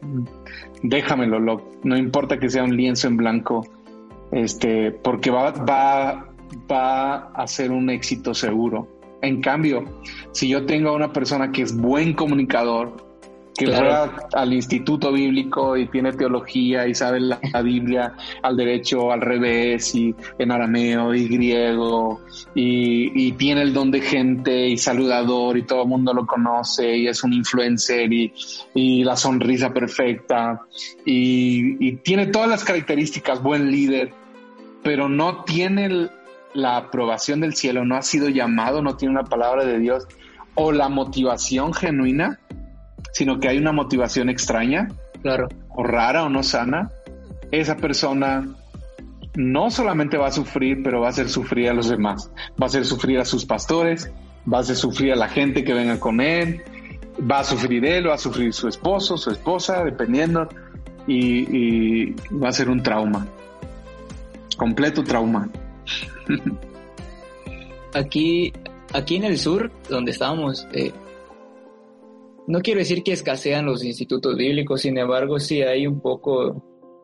déjamelo, 0.82 1.38
no 1.84 1.96
importa 1.96 2.38
que 2.40 2.48
sea 2.48 2.64
un 2.64 2.76
lienzo 2.76 3.06
en 3.06 3.16
blanco, 3.16 3.64
este, 4.32 4.90
porque 4.90 5.30
va, 5.30 5.50
va, 5.52 6.28
va 6.70 7.14
a 7.34 7.46
ser 7.46 7.70
un 7.70 7.90
éxito 7.90 8.34
seguro. 8.34 8.88
En 9.20 9.40
cambio, 9.40 9.84
si 10.32 10.48
yo 10.48 10.66
tengo 10.66 10.88
a 10.88 10.94
una 10.94 11.12
persona 11.12 11.52
que 11.52 11.62
es 11.62 11.76
buen 11.76 12.14
comunicador, 12.14 13.12
que 13.56 13.66
va 13.66 14.28
al 14.32 14.52
instituto 14.52 15.12
bíblico 15.12 15.76
y 15.76 15.86
tiene 15.86 16.12
teología 16.12 16.86
y 16.86 16.94
sabe 16.94 17.20
la, 17.20 17.38
Biblia 17.62 18.14
al 18.42 18.56
derecho, 18.56 19.12
al 19.12 19.20
revés, 19.20 19.94
y 19.94 20.14
en 20.38 20.50
arameo 20.50 21.14
y 21.14 21.28
griego, 21.28 22.20
y, 22.54 23.32
tiene 23.32 23.62
el 23.62 23.72
don 23.72 23.90
de 23.90 24.00
gente 24.00 24.68
y 24.68 24.76
saludador 24.76 25.56
y 25.56 25.62
todo 25.62 25.82
el 25.82 25.88
mundo 25.88 26.12
lo 26.12 26.26
conoce 26.26 26.96
y 26.96 27.08
es 27.08 27.22
un 27.24 27.32
influencer 27.32 28.12
y, 28.12 28.32
la 29.04 29.16
sonrisa 29.16 29.72
perfecta 29.72 30.60
y, 31.04 31.86
y, 31.86 31.96
tiene 31.96 32.26
todas 32.26 32.48
las 32.48 32.64
características, 32.64 33.42
buen 33.42 33.70
líder, 33.70 34.12
pero 34.82 35.08
no 35.08 35.44
tiene 35.44 36.10
la 36.54 36.76
aprobación 36.76 37.40
del 37.40 37.54
cielo, 37.54 37.84
no 37.84 37.96
ha 37.96 38.02
sido 38.02 38.28
llamado, 38.28 38.82
no 38.82 38.96
tiene 38.96 39.14
una 39.14 39.24
palabra 39.24 39.64
de 39.64 39.78
Dios 39.78 40.06
o 40.54 40.72
la 40.72 40.88
motivación 40.88 41.72
genuina 41.72 42.38
sino 43.12 43.38
que 43.38 43.48
hay 43.48 43.58
una 43.58 43.72
motivación 43.72 44.28
extraña, 44.28 44.88
claro. 45.22 45.48
o 45.68 45.84
rara 45.84 46.24
o 46.24 46.28
no 46.28 46.42
sana, 46.42 46.90
esa 47.50 47.76
persona 47.76 48.48
no 49.34 49.70
solamente 49.70 50.16
va 50.16 50.28
a 50.28 50.32
sufrir, 50.32 50.82
pero 50.82 51.00
va 51.00 51.08
a 51.08 51.10
hacer 51.10 51.28
sufrir 51.28 51.68
a 51.68 51.74
los 51.74 51.88
demás. 51.88 52.30
Va 52.60 52.64
a 52.64 52.66
hacer 52.66 52.84
sufrir 52.84 53.18
a 53.18 53.24
sus 53.24 53.44
pastores, 53.44 54.10
va 54.50 54.58
a 54.58 54.60
hacer 54.62 54.76
sufrir 54.76 55.12
a 55.12 55.16
la 55.16 55.28
gente 55.28 55.62
que 55.62 55.74
venga 55.74 56.00
con 56.00 56.20
él, 56.20 56.62
va 57.30 57.40
a 57.40 57.44
sufrir 57.44 57.84
él, 57.84 58.08
va 58.08 58.14
a 58.14 58.18
sufrir 58.18 58.52
su 58.52 58.68
esposo, 58.68 59.16
su 59.16 59.30
esposa, 59.30 59.84
dependiendo, 59.84 60.48
y, 61.06 62.12
va 62.32 62.48
a 62.48 62.52
ser 62.52 62.70
un 62.70 62.82
trauma, 62.82 63.26
completo 64.62 65.02
trauma. 65.02 65.50
Aquí, 67.94 68.52
aquí 68.92 69.16
en 69.16 69.24
el 69.24 69.36
sur, 69.36 69.72
donde 69.90 70.12
estábamos, 70.12 70.68
eh, 70.72 70.92
no 72.46 72.60
quiero 72.60 72.78
decir 72.78 73.02
que 73.02 73.10
escasean 73.10 73.66
los 73.66 73.82
institutos 73.84 74.36
bíblicos, 74.36 74.82
sin 74.82 74.96
embargo, 74.98 75.40
sí 75.40 75.62
hay 75.62 75.88
un 75.88 75.98
poco, 75.98 76.62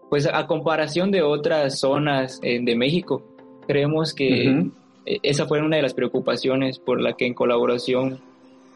pues 0.08 0.28
a 0.32 0.46
comparación 0.46 1.10
de 1.10 1.22
otras 1.22 1.80
zonas 1.80 2.38
eh, 2.44 2.60
de 2.62 2.76
México, 2.76 3.24
creemos 3.66 4.14
que 4.14 4.70
e, 5.04 5.18
esa 5.24 5.46
fue 5.46 5.60
una 5.60 5.78
de 5.78 5.82
las 5.82 5.94
preocupaciones 5.94 6.78
por 6.78 7.00
la 7.00 7.14
que 7.14 7.26
en 7.26 7.34
colaboración 7.34 8.20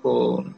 con, 0.02 0.56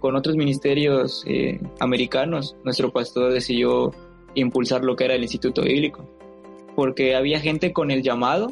con 0.00 0.16
otros 0.16 0.36
ministerios 0.36 1.24
eh, 1.26 1.58
americanos, 1.80 2.56
nuestro 2.62 2.92
pastor 2.92 3.32
decidió 3.32 3.90
impulsar 4.34 4.84
lo 4.84 4.94
que 4.96 5.06
era 5.06 5.14
el 5.14 5.22
instituto 5.22 5.62
bíblico, 5.62 6.06
porque 6.74 7.14
había 7.14 7.40
gente 7.40 7.72
con 7.72 7.90
el 7.90 8.02
llamado, 8.02 8.48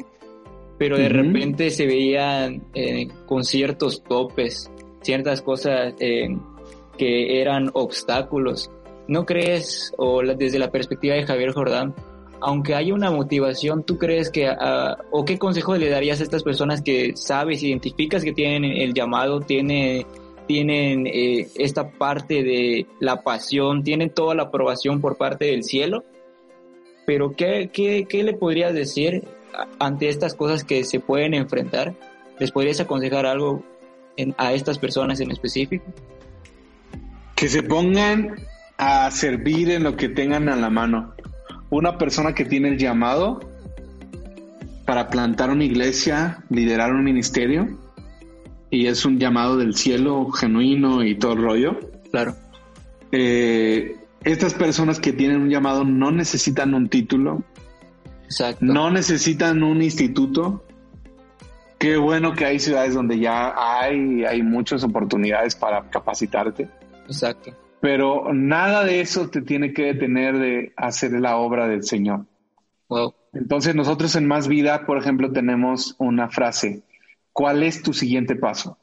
pero 0.77 0.97
de 0.97 1.09
repente 1.09 1.69
se 1.69 1.85
veían 1.85 2.63
eh, 2.73 3.07
con 3.27 3.43
ciertos 3.43 4.03
topes, 4.03 4.71
ciertas 5.01 5.41
cosas 5.41 5.93
que 5.97 7.41
eran 7.41 7.69
obstáculos. 7.73 8.71
¿No 9.07 9.25
crees, 9.25 9.93
o 9.97 10.21
desde 10.21 10.57
la 10.59 10.71
perspectiva 10.71 11.15
de 11.15 11.25
Javier 11.25 11.53
Jordán, 11.53 11.93
aunque 12.41 12.75
haya 12.75 12.93
una 12.93 13.11
motivación, 13.11 13.83
¿tú 13.83 13.97
crees 13.97 14.31
que, 14.31 14.47
ah, 14.47 14.97
o 15.11 15.23
qué 15.23 15.37
consejo 15.37 15.75
le 15.77 15.89
darías 15.89 16.19
a 16.19 16.23
estas 16.23 16.43
personas 16.43 16.81
que 16.81 17.13
sabes, 17.15 17.63
identificas 17.63 18.23
que 18.23 18.33
tienen 18.33 18.65
el 18.65 18.93
llamado, 18.93 19.39
tiene, 19.39 20.05
tienen 20.47 21.07
eh, 21.07 21.47
esta 21.55 21.91
parte 21.91 22.43
de 22.43 22.87
la 22.99 23.21
pasión, 23.21 23.83
tienen 23.83 24.09
toda 24.09 24.33
la 24.33 24.43
aprobación 24.43 24.99
por 24.99 25.17
parte 25.17 25.45
del 25.45 25.63
cielo? 25.63 26.03
Pero 27.05 27.35
¿qué, 27.35 27.69
qué, 27.71 28.05
qué 28.07 28.23
le 28.23 28.33
podrías 28.33 28.73
decir 28.73 29.23
ante 29.79 30.09
estas 30.09 30.33
cosas 30.33 30.63
que 30.63 30.83
se 30.83 30.99
pueden 30.99 31.33
enfrentar? 31.33 31.93
¿Les 32.39 32.51
podrías 32.51 32.79
aconsejar 32.79 33.25
algo 33.25 33.63
a 34.37 34.53
estas 34.53 34.77
personas 34.77 35.19
en 35.19 35.31
específico? 35.31 35.85
que 37.41 37.47
se 37.47 37.63
pongan 37.63 38.35
a 38.77 39.09
servir 39.09 39.71
en 39.71 39.81
lo 39.81 39.95
que 39.95 40.09
tengan 40.09 40.47
a 40.47 40.55
la 40.55 40.69
mano. 40.69 41.15
Una 41.71 41.97
persona 41.97 42.35
que 42.35 42.45
tiene 42.45 42.69
el 42.69 42.77
llamado 42.77 43.39
para 44.85 45.09
plantar 45.09 45.49
una 45.49 45.63
iglesia, 45.63 46.43
liderar 46.51 46.93
un 46.93 47.03
ministerio, 47.03 47.79
y 48.69 48.85
es 48.85 49.05
un 49.05 49.17
llamado 49.17 49.57
del 49.57 49.73
cielo 49.73 50.29
genuino 50.29 51.03
y 51.03 51.17
todo 51.17 51.33
el 51.33 51.41
rollo. 51.41 51.79
Claro. 52.11 52.35
Eh, 53.11 53.95
estas 54.23 54.53
personas 54.53 54.99
que 54.99 55.13
tienen 55.13 55.41
un 55.41 55.49
llamado 55.49 55.83
no 55.83 56.11
necesitan 56.11 56.73
un 56.73 56.89
título, 56.89 57.43
Exacto. 58.25 58.63
no 58.63 58.91
necesitan 58.91 59.63
un 59.63 59.81
instituto. 59.81 60.65
Qué 61.79 61.97
bueno 61.97 62.33
que 62.33 62.45
hay 62.45 62.59
ciudades 62.59 62.93
donde 62.93 63.19
ya 63.19 63.55
hay, 63.57 64.23
hay 64.23 64.43
muchas 64.43 64.83
oportunidades 64.83 65.55
para 65.55 65.89
capacitarte. 65.89 66.69
Exacto. 67.07 67.55
Pero 67.81 68.31
nada 68.31 68.83
de 68.83 69.01
eso 69.01 69.29
te 69.29 69.41
tiene 69.41 69.73
que 69.73 69.85
detener 69.85 70.37
de 70.37 70.73
hacer 70.77 71.13
la 71.13 71.37
obra 71.37 71.67
del 71.67 71.83
Señor. 71.83 72.27
Wow. 72.87 73.15
Entonces 73.33 73.73
nosotros 73.73 74.15
en 74.15 74.27
Más 74.27 74.47
Vida, 74.47 74.85
por 74.85 74.99
ejemplo, 74.99 75.31
tenemos 75.31 75.95
una 75.97 76.29
frase, 76.29 76.83
¿cuál 77.33 77.63
es 77.63 77.81
tu 77.81 77.93
siguiente 77.93 78.35
paso? 78.35 78.77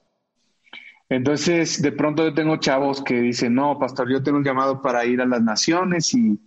Entonces, 1.09 1.81
de 1.81 1.93
pronto 1.93 2.25
yo 2.25 2.35
tengo 2.35 2.59
chavos 2.59 3.03
que 3.03 3.21
dicen, 3.21 3.55
no, 3.55 3.79
pastor, 3.79 4.11
yo 4.11 4.23
tengo 4.23 4.39
un 4.39 4.45
llamado 4.45 4.83
para 4.83 5.07
ir 5.07 5.21
a 5.23 5.27
las 5.27 5.43
naciones 5.43 6.13
y, 6.13 6.39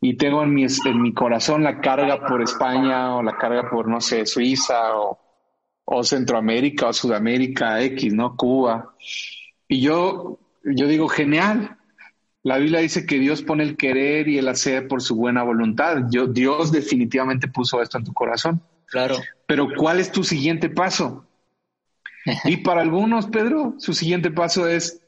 y 0.00 0.16
tengo 0.16 0.42
en 0.42 0.52
mi, 0.52 0.64
en 0.64 1.02
mi 1.02 1.14
corazón 1.14 1.62
la 1.62 1.80
carga 1.80 2.26
por 2.26 2.42
España 2.42 3.14
o 3.14 3.22
la 3.22 3.36
carga 3.36 3.70
por, 3.70 3.86
no 3.88 4.00
sé, 4.00 4.26
Suiza 4.26 4.96
o, 4.96 5.18
o 5.84 6.02
Centroamérica 6.02 6.88
o 6.88 6.92
Sudamérica 6.92 7.80
X, 7.82 8.12
¿no? 8.12 8.36
Cuba. 8.36 8.94
Y 9.68 9.80
yo, 9.80 10.40
yo 10.64 10.86
digo, 10.88 11.08
genial. 11.08 11.76
La 12.42 12.58
Biblia 12.58 12.80
dice 12.80 13.06
que 13.06 13.18
Dios 13.18 13.42
pone 13.42 13.62
el 13.62 13.76
querer 13.76 14.26
y 14.28 14.38
el 14.38 14.48
hacer 14.48 14.88
por 14.88 15.02
su 15.02 15.14
buena 15.14 15.44
voluntad. 15.44 16.04
Yo, 16.10 16.26
Dios 16.26 16.72
definitivamente 16.72 17.46
puso 17.48 17.80
esto 17.82 17.98
en 17.98 18.04
tu 18.04 18.12
corazón. 18.12 18.62
Claro. 18.86 19.16
Pero 19.46 19.68
¿cuál 19.76 20.00
es 20.00 20.10
tu 20.10 20.24
siguiente 20.24 20.70
paso? 20.70 21.27
Y 22.44 22.58
para 22.58 22.82
algunos, 22.82 23.26
Pedro, 23.26 23.74
su 23.78 23.94
siguiente 23.94 24.30
paso 24.30 24.66
es 24.68 25.02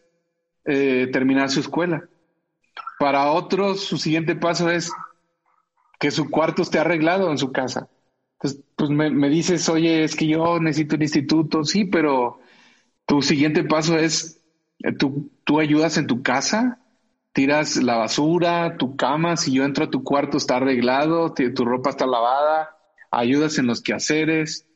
eh, 0.64 1.08
terminar 1.12 1.50
su 1.50 1.60
escuela. 1.60 2.08
Para 2.98 3.30
otros, 3.32 3.80
su 3.84 3.98
siguiente 3.98 4.36
paso 4.36 4.70
es 4.70 4.92
que 5.98 6.10
su 6.10 6.30
cuarto 6.30 6.62
esté 6.62 6.78
arreglado 6.78 7.30
en 7.30 7.38
su 7.38 7.52
casa. 7.52 7.88
Entonces, 8.34 8.62
pues 8.76 8.90
me, 8.90 9.10
me 9.10 9.28
dices, 9.28 9.68
oye, 9.68 10.04
es 10.04 10.16
que 10.16 10.26
yo 10.26 10.58
necesito 10.60 10.96
un 10.96 11.02
instituto. 11.02 11.64
Sí, 11.64 11.84
pero 11.84 12.40
tu 13.06 13.22
siguiente 13.22 13.64
paso 13.64 13.98
es, 13.98 14.40
eh, 14.80 14.92
tú, 14.92 15.30
tú 15.44 15.60
ayudas 15.60 15.98
en 15.98 16.06
tu 16.06 16.22
casa, 16.22 16.80
tiras 17.32 17.76
la 17.76 17.96
basura, 17.96 18.76
tu 18.78 18.96
cama, 18.96 19.36
si 19.36 19.52
yo 19.52 19.64
entro 19.64 19.84
a 19.84 19.90
tu 19.90 20.02
cuarto 20.04 20.36
está 20.38 20.56
arreglado, 20.56 21.34
tu 21.34 21.64
ropa 21.64 21.90
está 21.90 22.06
lavada, 22.06 22.76
ayudas 23.10 23.58
en 23.58 23.66
los 23.66 23.82
quehaceres. 23.82 24.66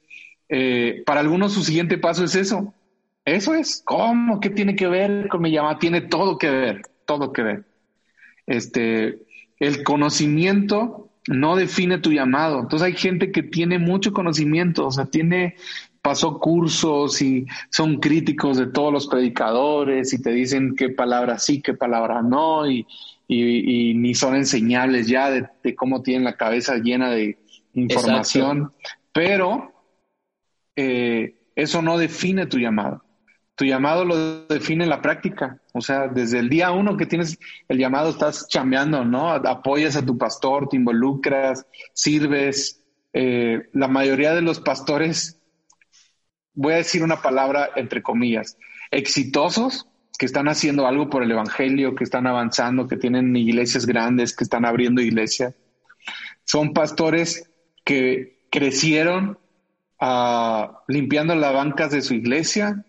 Eh, 0.56 1.02
para 1.04 1.18
algunos 1.18 1.52
su 1.52 1.64
siguiente 1.64 1.98
paso 1.98 2.22
es 2.22 2.36
eso. 2.36 2.72
Eso 3.24 3.54
es. 3.54 3.82
¿Cómo? 3.84 4.38
¿Qué 4.38 4.50
tiene 4.50 4.76
que 4.76 4.86
ver 4.86 5.26
con 5.26 5.42
mi 5.42 5.50
llamada? 5.50 5.80
Tiene 5.80 6.00
todo 6.00 6.38
que 6.38 6.48
ver, 6.48 6.82
todo 7.06 7.32
que 7.32 7.42
ver. 7.42 7.64
Este, 8.46 9.18
el 9.58 9.82
conocimiento 9.82 11.08
no 11.26 11.56
define 11.56 11.98
tu 11.98 12.12
llamado. 12.12 12.60
Entonces 12.60 12.86
hay 12.86 12.92
gente 12.94 13.32
que 13.32 13.42
tiene 13.42 13.80
mucho 13.80 14.12
conocimiento, 14.12 14.86
o 14.86 14.92
sea, 14.92 15.06
tiene, 15.06 15.56
pasó 16.02 16.38
cursos 16.38 17.20
y 17.20 17.46
son 17.70 17.98
críticos 17.98 18.56
de 18.56 18.66
todos 18.66 18.92
los 18.92 19.08
predicadores 19.08 20.12
y 20.12 20.22
te 20.22 20.30
dicen 20.30 20.76
qué 20.76 20.90
palabra 20.90 21.40
sí, 21.40 21.62
qué 21.62 21.74
palabra 21.74 22.22
no, 22.22 22.70
y, 22.70 22.86
y, 23.26 23.90
y 23.90 23.94
ni 23.94 24.14
son 24.14 24.36
enseñables 24.36 25.08
ya 25.08 25.30
de, 25.30 25.48
de, 25.64 25.74
cómo 25.74 26.00
tienen 26.02 26.22
la 26.22 26.36
cabeza 26.36 26.76
llena 26.76 27.10
de 27.10 27.38
información, 27.72 28.58
Exacto. 28.58 29.00
pero 29.12 29.73
eh, 30.76 31.36
eso 31.54 31.82
no 31.82 31.98
define 31.98 32.46
tu 32.46 32.58
llamado. 32.58 33.04
Tu 33.54 33.64
llamado 33.66 34.04
lo 34.04 34.46
define 34.46 34.86
la 34.86 35.00
práctica. 35.00 35.60
O 35.72 35.80
sea, 35.80 36.08
desde 36.08 36.40
el 36.40 36.48
día 36.48 36.72
uno 36.72 36.96
que 36.96 37.06
tienes 37.06 37.38
el 37.68 37.78
llamado, 37.78 38.10
estás 38.10 38.48
chambeando, 38.48 39.04
¿no? 39.04 39.30
Apoyas 39.30 39.96
a 39.96 40.04
tu 40.04 40.18
pastor, 40.18 40.68
te 40.68 40.76
involucras, 40.76 41.66
sirves. 41.92 42.80
Eh, 43.12 43.68
la 43.72 43.86
mayoría 43.86 44.34
de 44.34 44.42
los 44.42 44.58
pastores, 44.60 45.40
voy 46.54 46.72
a 46.72 46.78
decir 46.78 47.04
una 47.04 47.22
palabra 47.22 47.70
entre 47.76 48.02
comillas, 48.02 48.58
exitosos, 48.90 49.88
que 50.18 50.26
están 50.26 50.48
haciendo 50.48 50.86
algo 50.86 51.10
por 51.10 51.22
el 51.22 51.30
Evangelio, 51.30 51.94
que 51.94 52.04
están 52.04 52.26
avanzando, 52.26 52.86
que 52.86 52.96
tienen 52.96 53.34
iglesias 53.36 53.86
grandes, 53.86 54.34
que 54.34 54.44
están 54.44 54.64
abriendo 54.64 55.00
iglesias, 55.00 55.54
son 56.44 56.72
pastores 56.72 57.50
que 57.84 58.46
crecieron 58.50 59.38
uh, 60.00 60.72
limpiando 60.88 61.34
las 61.34 61.52
bancas 61.52 61.90
de 61.90 62.02
su 62.02 62.14
iglesia, 62.14 62.84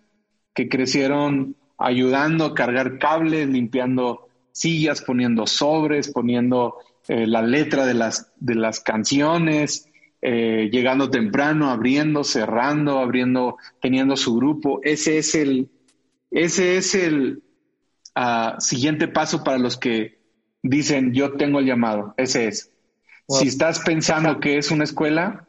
que 0.54 0.70
crecieron 0.70 1.56
ayudando 1.78 2.46
a 2.46 2.54
cargar 2.54 2.98
cables, 2.98 3.48
limpiando 3.48 4.28
sillas, 4.52 5.02
poniendo 5.02 5.46
sobres, 5.46 6.10
poniendo 6.10 6.76
eh, 7.08 7.28
la 7.28 7.42
letra 7.42 7.86
de 7.86 7.94
las, 7.94 8.32
de 8.38 8.56
las 8.56 8.80
canciones, 8.80 9.88
eh, 10.22 10.70
llegando 10.72 11.10
temprano, 11.10 11.70
abriendo, 11.70 12.24
cerrando, 12.24 13.00
abriendo, 13.00 13.58
teniendo 13.82 14.16
su 14.16 14.36
grupo. 14.36 14.80
Ese 14.82 15.18
es 15.18 15.36
el, 15.36 15.70
ese 16.32 16.78
es 16.78 16.96
el 16.96 17.44
uh, 18.16 18.60
siguiente 18.60 19.08
paso 19.08 19.44
para 19.44 19.58
los 19.58 19.78
que 19.78 20.20
dicen 20.64 21.14
yo 21.14 21.34
tengo 21.34 21.60
el 21.60 21.66
llamado. 21.66 22.14
Ese 22.18 22.48
es. 22.48 22.72
Wow. 23.28 23.40
Si 23.40 23.48
estás 23.50 23.82
pensando 23.82 24.40
que 24.40 24.58
es 24.58 24.72
una 24.72 24.86
escuela, 24.86 25.48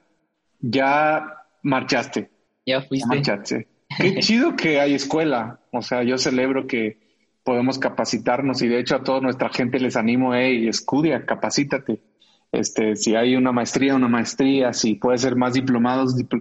ya 0.61 1.36
marchaste. 1.67 2.31
Ya 2.65 2.81
fuiste. 2.81 3.07
Ya 3.09 3.15
marchaste. 3.15 3.69
Qué 3.99 4.19
chido 4.21 4.57
que 4.57 4.81
hay 4.81 4.95
escuela. 4.95 5.61
O 5.73 5.83
sea, 5.83 6.03
yo 6.03 6.19
celebro 6.19 6.67
que 6.67 6.99
podemos 7.45 7.79
capacitarnos 7.79 8.63
y 8.63 8.69
de 8.69 8.81
hecho 8.81 8.97
a 8.97 9.05
toda 9.05 9.21
nuestra 9.21 9.51
gente 9.51 9.79
les 9.79 9.97
animo, 9.97 10.35
hey, 10.35 10.67
estudia, 10.69 11.25
capacítate. 11.25 12.01
Este, 12.53 12.97
si 12.97 13.15
hay 13.15 13.37
una 13.37 13.53
maestría, 13.53 13.95
una 13.95 14.09
maestría, 14.09 14.73
si 14.73 14.95
puede 14.95 15.19
ser 15.19 15.37
más 15.37 15.53
diplomados, 15.53 16.17
dipl 16.17 16.39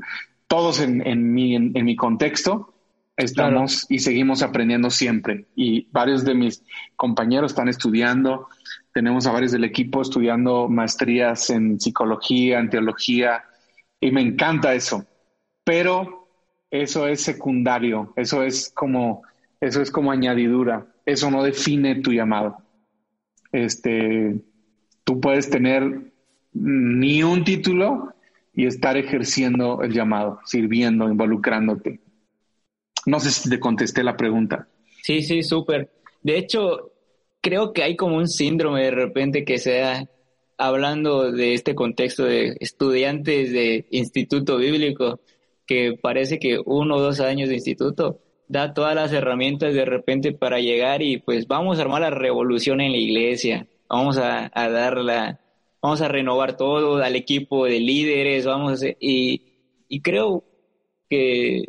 todos 0.47 0.79
en, 0.79 1.05
en, 1.05 1.33
mi, 1.33 1.55
en, 1.55 1.71
en, 1.75 1.85
mi 1.85 1.95
contexto 1.95 2.73
estamos 3.17 3.85
claro. 3.85 3.95
y 3.95 3.99
seguimos 3.99 4.41
aprendiendo 4.41 4.89
siempre. 4.89 5.45
Y 5.55 5.87
varios 5.91 6.23
de 6.23 6.35
mis 6.35 6.63
compañeros 6.95 7.51
están 7.51 7.67
estudiando, 7.67 8.47
tenemos 8.93 9.25
a 9.27 9.31
varios 9.31 9.51
del 9.51 9.63
equipo 9.63 10.01
estudiando 10.01 10.67
maestrías 10.69 11.49
en 11.49 11.79
psicología, 11.79 12.59
en 12.59 12.69
teología, 12.69 13.43
y 13.99 14.11
me 14.11 14.21
encanta 14.21 14.73
eso. 14.73 15.05
Pero 15.65 16.29
eso 16.71 17.07
es 17.07 17.21
secundario, 17.21 18.13
eso 18.15 18.43
es 18.43 18.71
como, 18.73 19.23
eso 19.59 19.81
es 19.81 19.91
como 19.91 20.11
añadidura, 20.11 20.87
eso 21.05 21.29
no 21.29 21.43
define 21.43 22.01
tu 22.01 22.13
llamado. 22.13 22.57
Este, 23.51 24.39
tú 25.03 25.19
puedes 25.19 25.49
tener 25.49 26.13
ni 26.53 27.23
un 27.23 27.43
título 27.43 28.13
y 28.53 28.67
estar 28.67 28.95
ejerciendo 28.95 29.81
el 29.81 29.91
llamado, 29.91 30.39
sirviendo, 30.45 31.09
involucrándote. 31.09 31.99
No 33.05 33.19
sé 33.19 33.31
si 33.31 33.49
te 33.49 33.59
contesté 33.59 34.03
la 34.03 34.15
pregunta. 34.15 34.67
Sí, 35.03 35.21
sí, 35.23 35.43
súper. 35.43 35.91
De 36.21 36.37
hecho, 36.37 36.91
creo 37.41 37.73
que 37.73 37.83
hay 37.83 37.95
como 37.95 38.17
un 38.17 38.27
síndrome 38.27 38.83
de 38.83 38.91
repente 38.91 39.43
que 39.43 39.57
sea 39.57 40.07
hablando 40.57 41.31
de 41.31 41.53
este 41.53 41.75
contexto 41.75 42.23
de 42.23 42.55
estudiantes 42.59 43.51
de 43.51 43.87
instituto 43.91 44.57
bíblico, 44.57 45.19
que 45.65 45.97
parece 46.01 46.39
que 46.39 46.59
uno 46.65 46.95
o 46.95 47.01
dos 47.01 47.19
años 47.19 47.49
de 47.49 47.55
instituto 47.55 48.19
da 48.47 48.73
todas 48.73 48.95
las 48.95 49.11
herramientas 49.11 49.73
de 49.73 49.85
repente 49.85 50.31
para 50.31 50.59
llegar 50.59 51.01
y 51.01 51.17
pues 51.17 51.47
vamos 51.47 51.79
a 51.79 51.81
armar 51.81 52.01
la 52.01 52.11
revolución 52.11 52.81
en 52.81 52.91
la 52.91 52.97
iglesia, 52.97 53.67
vamos 53.89 54.17
a, 54.17 54.51
a 54.53 54.69
dar 54.69 54.97
la, 54.97 55.39
vamos 55.81 56.01
a 56.01 56.07
renovar 56.07 56.57
todo 56.57 56.97
al 56.97 57.15
equipo 57.15 57.65
de 57.65 57.79
líderes, 57.79 58.45
vamos 58.45 58.71
a 58.71 58.73
hacer, 58.73 58.97
y, 58.99 59.41
y 59.87 60.01
creo 60.01 60.43
que 61.09 61.63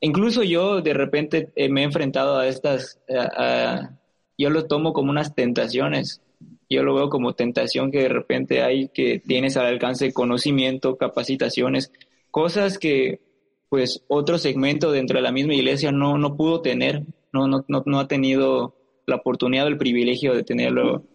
incluso 0.00 0.42
yo 0.42 0.80
de 0.80 0.92
repente 0.92 1.52
me 1.70 1.82
he 1.82 1.84
enfrentado 1.84 2.38
a 2.38 2.48
estas, 2.48 3.00
a, 3.08 3.90
yo 4.36 4.50
lo 4.50 4.66
tomo 4.66 4.92
como 4.92 5.10
unas 5.10 5.34
tentaciones, 5.34 6.20
yo 6.68 6.82
lo 6.82 6.94
veo 6.94 7.08
como 7.08 7.34
tentación 7.34 7.92
que 7.92 8.02
de 8.02 8.08
repente 8.08 8.62
hay 8.62 8.88
que 8.88 9.20
tienes 9.20 9.56
al 9.56 9.66
alcance 9.66 10.12
conocimiento, 10.12 10.96
capacitaciones, 10.96 11.92
cosas 12.36 12.76
que 12.76 13.22
pues 13.70 14.04
otro 14.08 14.36
segmento 14.36 14.92
dentro 14.92 15.16
de 15.16 15.22
la 15.22 15.32
misma 15.32 15.54
iglesia 15.54 15.90
no, 15.90 16.18
no 16.18 16.36
pudo 16.36 16.60
tener, 16.60 17.02
no, 17.32 17.48
no, 17.48 17.64
no, 17.66 17.82
no 17.86 17.98
ha 17.98 18.08
tenido 18.08 18.76
la 19.06 19.16
oportunidad 19.16 19.64
o 19.64 19.68
el 19.68 19.78
privilegio 19.78 20.34
de 20.34 20.42
tenerlo 20.42 21.06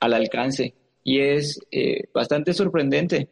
al 0.00 0.14
alcance. 0.14 0.74
Y 1.04 1.20
es 1.20 1.60
eh, 1.70 2.08
bastante 2.12 2.54
sorprendente 2.54 3.28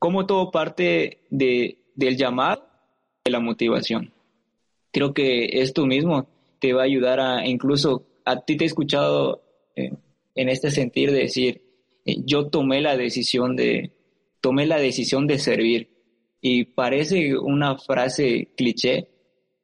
cómo 0.00 0.26
todo 0.26 0.50
parte 0.50 1.20
de, 1.30 1.78
del 1.94 2.16
llamado 2.16 2.66
de 3.24 3.30
la 3.30 3.38
motivación. 3.38 4.12
Creo 4.90 5.14
que 5.14 5.60
esto 5.62 5.86
mismo 5.86 6.26
te 6.58 6.72
va 6.72 6.80
a 6.80 6.86
ayudar 6.86 7.20
a, 7.20 7.46
incluso 7.46 8.04
a 8.24 8.40
ti 8.40 8.56
te 8.56 8.64
he 8.64 8.66
escuchado 8.66 9.44
eh, 9.76 9.92
en 10.34 10.48
este 10.48 10.72
sentir 10.72 11.12
de 11.12 11.20
decir, 11.20 11.62
eh, 12.04 12.16
yo 12.24 12.48
tomé 12.48 12.80
la 12.80 12.96
decisión 12.96 13.54
de, 13.54 13.92
tomé 14.40 14.66
la 14.66 14.80
decisión 14.80 15.28
de 15.28 15.38
servir. 15.38 15.93
Y 16.46 16.66
parece 16.66 17.38
una 17.38 17.78
frase 17.78 18.50
cliché, 18.54 19.08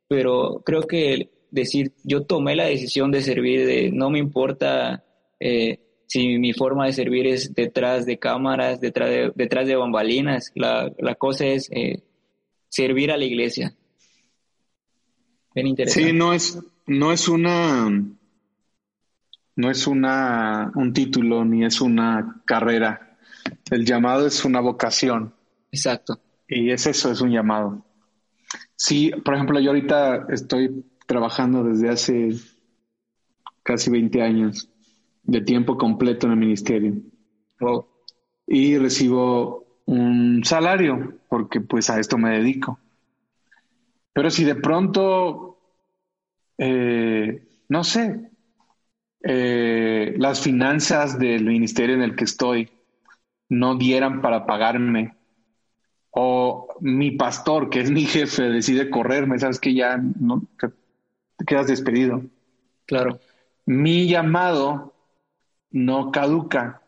pero 0.08 0.62
creo 0.64 0.80
que 0.84 1.28
decir, 1.50 1.92
yo 2.04 2.24
tomé 2.24 2.56
la 2.56 2.64
decisión 2.64 3.10
de 3.10 3.20
servir, 3.20 3.66
de, 3.66 3.90
no 3.92 4.08
me 4.08 4.18
importa 4.18 5.04
eh, 5.38 5.78
si 6.06 6.38
mi 6.38 6.54
forma 6.54 6.86
de 6.86 6.94
servir 6.94 7.26
es 7.26 7.54
detrás 7.54 8.06
de 8.06 8.18
cámaras, 8.18 8.80
detrás 8.80 9.10
de, 9.10 9.30
detrás 9.34 9.66
de 9.66 9.76
bambalinas, 9.76 10.52
la, 10.54 10.90
la 10.98 11.16
cosa 11.16 11.44
es 11.44 11.68
eh, 11.70 12.02
servir 12.70 13.10
a 13.10 13.18
la 13.18 13.26
iglesia. 13.26 13.74
Bien 15.54 15.66
interesante. 15.66 16.08
Sí, 16.08 16.16
no 16.16 16.32
es, 16.32 16.58
no 16.86 17.12
es 17.12 17.28
una, 17.28 17.90
no 19.54 19.70
es 19.70 19.86
una, 19.86 20.72
un 20.76 20.94
título 20.94 21.44
ni 21.44 21.62
es 21.62 21.82
una 21.82 22.40
carrera. 22.46 23.18
El 23.70 23.84
llamado 23.84 24.26
es 24.26 24.46
una 24.46 24.60
vocación. 24.60 25.34
Exacto. 25.70 26.18
Y 26.50 26.72
es 26.72 26.84
eso, 26.88 27.12
es 27.12 27.20
un 27.20 27.30
llamado. 27.30 27.84
Sí, 28.74 29.12
por 29.24 29.34
ejemplo, 29.34 29.60
yo 29.60 29.70
ahorita 29.70 30.26
estoy 30.30 30.84
trabajando 31.06 31.62
desde 31.62 31.88
hace 31.88 32.30
casi 33.62 33.88
20 33.88 34.20
años 34.20 34.68
de 35.22 35.42
tiempo 35.42 35.78
completo 35.78 36.26
en 36.26 36.32
el 36.32 36.38
ministerio. 36.38 36.94
Y 38.48 38.78
recibo 38.78 39.80
un 39.86 40.42
salario 40.44 41.20
porque 41.28 41.60
pues 41.60 41.88
a 41.88 42.00
esto 42.00 42.18
me 42.18 42.30
dedico. 42.30 42.80
Pero 44.12 44.28
si 44.28 44.44
de 44.44 44.56
pronto, 44.56 45.60
eh, 46.58 47.46
no 47.68 47.84
sé, 47.84 48.28
eh, 49.22 50.14
las 50.18 50.40
finanzas 50.40 51.16
del 51.16 51.44
ministerio 51.44 51.94
en 51.94 52.02
el 52.02 52.16
que 52.16 52.24
estoy 52.24 52.70
no 53.48 53.76
dieran 53.76 54.20
para 54.20 54.46
pagarme 54.46 55.19
o 56.10 56.68
mi 56.80 57.12
pastor, 57.12 57.70
que 57.70 57.80
es 57.80 57.90
mi 57.90 58.04
jefe, 58.04 58.42
decide 58.44 58.90
correrme, 58.90 59.38
sabes 59.38 59.60
que 59.60 59.74
ya 59.74 59.96
no, 59.96 60.42
te 60.58 61.44
quedas 61.44 61.68
despedido. 61.68 62.22
Claro. 62.86 63.20
Mi 63.66 64.08
llamado 64.08 64.94
no 65.70 66.10
caduca, 66.10 66.82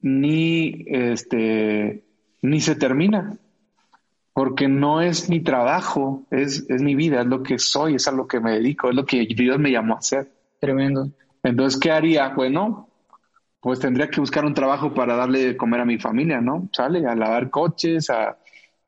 ni 0.00 0.84
este, 0.88 2.04
ni 2.42 2.60
se 2.60 2.74
termina, 2.74 3.38
porque 4.32 4.68
no 4.68 5.00
es 5.00 5.28
mi 5.28 5.40
trabajo, 5.40 6.26
es, 6.30 6.66
es 6.68 6.82
mi 6.82 6.94
vida, 6.94 7.20
es 7.20 7.26
lo 7.26 7.42
que 7.42 7.58
soy, 7.58 7.94
es 7.94 8.08
a 8.08 8.12
lo 8.12 8.26
que 8.26 8.40
me 8.40 8.52
dedico, 8.52 8.88
es 8.88 8.96
lo 8.96 9.04
que 9.04 9.26
Dios 9.26 9.58
me 9.58 9.70
llamó 9.70 9.94
a 9.94 9.98
hacer. 9.98 10.32
Tremendo. 10.58 11.10
Entonces, 11.42 11.78
¿qué 11.78 11.90
haría? 11.90 12.28
Bueno, 12.30 12.89
pues 13.60 13.78
tendría 13.78 14.08
que 14.08 14.20
buscar 14.20 14.44
un 14.44 14.54
trabajo 14.54 14.94
para 14.94 15.16
darle 15.16 15.44
de 15.44 15.56
comer 15.56 15.80
a 15.80 15.84
mi 15.84 15.98
familia, 15.98 16.40
¿no? 16.40 16.68
Sale 16.72 17.06
a 17.06 17.14
lavar 17.14 17.50
coches, 17.50 18.08
a, 18.08 18.38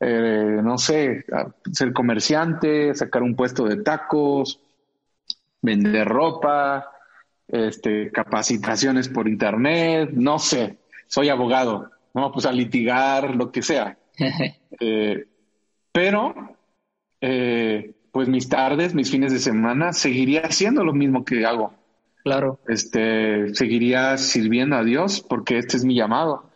eh, 0.01 0.61
no 0.63 0.79
sé, 0.79 1.25
a 1.33 1.47
ser 1.71 1.93
comerciante, 1.93 2.95
sacar 2.95 3.23
un 3.23 3.37
puesto 3.37 3.67
de 3.67 3.83
tacos, 3.83 4.61
vender 5.61 6.09
ropa, 6.09 6.91
este, 7.47 8.11
capacitaciones 8.11 9.09
por 9.09 9.29
internet, 9.29 10.11
no 10.13 10.39
sé, 10.39 10.79
soy 11.07 11.29
abogado, 11.29 11.91
no, 12.15 12.33
pues 12.33 12.47
a 12.47 12.53
litigar, 12.53 13.35
lo 13.37 13.51
que 13.53 13.63
sea. 13.63 13.97
Eh, 14.81 15.27
pero, 15.93 16.35
eh, 17.21 17.93
pues 18.11 18.27
mis 18.27 18.49
tardes, 18.49 18.95
mis 18.95 19.11
fines 19.11 19.33
de 19.33 19.39
semana, 19.39 19.93
seguiría 19.93 20.41
haciendo 20.41 20.83
lo 20.83 20.93
mismo 20.93 21.25
que 21.25 21.47
hago. 21.47 21.75
Claro. 22.23 22.61
Este, 22.69 23.55
seguiría 23.55 24.17
sirviendo 24.17 24.77
a 24.77 24.85
Dios 24.85 25.21
porque 25.21 25.59
este 25.59 25.77
es 25.77 25.85
mi 25.85 25.95
llamado. 25.95 26.51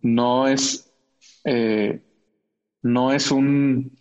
No 0.00 0.46
es, 0.46 0.92
eh, 1.44 2.02
no 2.82 3.12
es 3.12 3.30
un, 3.30 3.98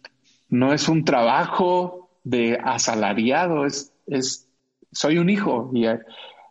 no 0.50 0.74
es 0.74 0.88
un 0.88 1.06
trabajo 1.06 2.12
de 2.24 2.60
asalariado, 2.64 3.66
es, 3.66 3.94
es 4.06 4.48
soy 4.92 5.18
un 5.18 5.30
hijo 5.30 5.72
y, 5.74 5.86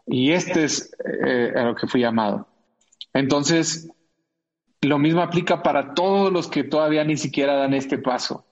y 0.07 0.33
este 0.33 0.64
es 0.64 0.96
eh, 1.26 1.52
a 1.55 1.64
lo 1.64 1.74
que 1.74 1.87
fui 1.87 2.00
llamado. 2.00 2.48
Entonces, 3.12 3.88
lo 4.83 4.98
mismo 4.98 5.22
aplica 5.22 5.62
para 5.62 5.94
todos 5.94 6.33
los 6.33 6.48
que 6.48 6.64
todavía 6.64 7.05
ni 7.05 7.16
siquiera 7.16 7.55
dan 7.57 7.74
este 7.74 7.98
paso. 7.98 8.44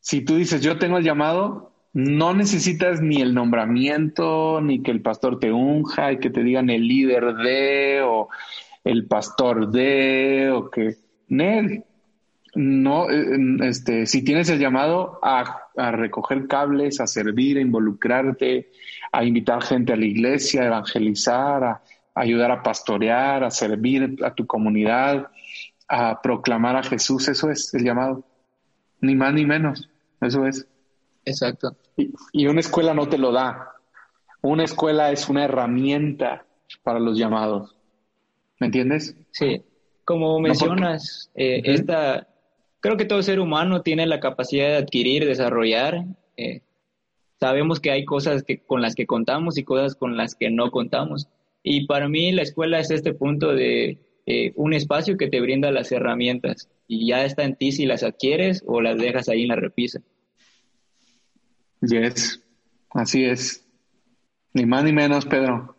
Si 0.00 0.24
tú 0.24 0.36
dices, 0.36 0.62
yo 0.62 0.78
tengo 0.78 0.98
el 0.98 1.04
llamado, 1.04 1.67
no 1.92 2.34
necesitas 2.34 3.00
ni 3.00 3.20
el 3.20 3.34
nombramiento, 3.34 4.60
ni 4.60 4.82
que 4.82 4.90
el 4.90 5.02
pastor 5.02 5.38
te 5.38 5.52
unja 5.52 6.12
y 6.12 6.18
que 6.18 6.30
te 6.30 6.42
digan 6.42 6.70
el 6.70 6.86
líder 6.86 7.34
de 7.34 8.02
o 8.02 8.28
el 8.84 9.06
pastor 9.06 9.70
de 9.70 10.50
o 10.52 10.70
que... 10.70 10.96
No, 12.54 13.10
eh, 13.10 13.38
este, 13.62 14.06
si 14.06 14.24
tienes 14.24 14.48
el 14.48 14.58
llamado 14.58 15.18
a, 15.22 15.68
recoger 15.92 16.46
cables, 16.48 17.00
a 17.00 17.06
servir, 17.06 17.58
a 17.58 17.60
involucrarte, 17.60 18.70
a 19.12 19.24
invitar 19.24 19.62
gente 19.62 19.92
a 19.92 19.96
la 19.96 20.06
iglesia, 20.06 20.62
a 20.62 20.66
evangelizar, 20.66 21.62
a, 21.62 21.82
ayudar 22.14 22.50
a 22.50 22.62
pastorear, 22.62 23.44
a 23.44 23.50
servir 23.50 24.16
a 24.24 24.34
tu 24.34 24.46
comunidad, 24.46 25.28
a 25.86 26.20
proclamar 26.20 26.76
a 26.76 26.82
Jesús, 26.82 27.28
eso 27.28 27.50
es 27.50 27.72
el 27.74 27.84
llamado. 27.84 28.24
Ni 29.00 29.14
más 29.14 29.34
ni 29.34 29.46
menos, 29.46 29.88
eso 30.20 30.46
es. 30.46 30.66
Exacto. 31.24 31.76
Y, 31.96 32.12
y 32.32 32.46
una 32.46 32.60
escuela 32.60 32.94
no 32.94 33.08
te 33.08 33.18
lo 33.18 33.32
da. 33.32 33.72
Una 34.40 34.64
escuela 34.64 35.10
es 35.10 35.28
una 35.28 35.44
herramienta 35.44 36.46
para 36.82 37.00
los 37.00 37.18
llamados. 37.18 37.74
¿Me 38.60 38.66
entiendes? 38.66 39.16
Sí. 39.30 39.62
Como 40.04 40.40
mencionas, 40.40 41.30
eh, 41.34 41.60
esta, 41.64 42.26
creo 42.80 42.96
que 42.96 43.04
todo 43.04 43.22
ser 43.22 43.40
humano 43.40 43.82
tiene 43.82 44.06
la 44.06 44.20
capacidad 44.20 44.68
de 44.68 44.76
adquirir, 44.76 45.26
desarrollar. 45.26 46.04
Eh, 46.36 46.62
sabemos 47.38 47.78
que 47.78 47.90
hay 47.90 48.04
cosas 48.04 48.42
que, 48.42 48.58
con 48.58 48.80
las 48.80 48.94
que 48.94 49.06
contamos 49.06 49.58
y 49.58 49.64
cosas 49.64 49.94
con 49.94 50.16
las 50.16 50.34
que 50.34 50.50
no 50.50 50.70
contamos. 50.70 51.28
Y 51.62 51.86
para 51.86 52.08
mí 52.08 52.32
la 52.32 52.42
escuela 52.42 52.80
es 52.80 52.90
este 52.90 53.12
punto 53.12 53.52
de 53.52 53.98
eh, 54.26 54.52
un 54.56 54.72
espacio 54.72 55.16
que 55.18 55.28
te 55.28 55.40
brinda 55.40 55.70
las 55.70 55.92
herramientas 55.92 56.70
y 56.86 57.06
ya 57.06 57.24
está 57.24 57.44
en 57.44 57.56
ti 57.56 57.72
si 57.72 57.84
las 57.84 58.02
adquieres 58.02 58.64
o 58.66 58.80
las 58.80 58.96
dejas 58.96 59.28
ahí 59.28 59.42
en 59.42 59.48
la 59.48 59.56
repisa. 59.56 60.00
Yes, 61.80 62.42
así 62.90 63.24
es. 63.24 63.64
Ni 64.52 64.66
más 64.66 64.84
ni 64.84 64.92
menos, 64.92 65.26
Pedro. 65.26 65.76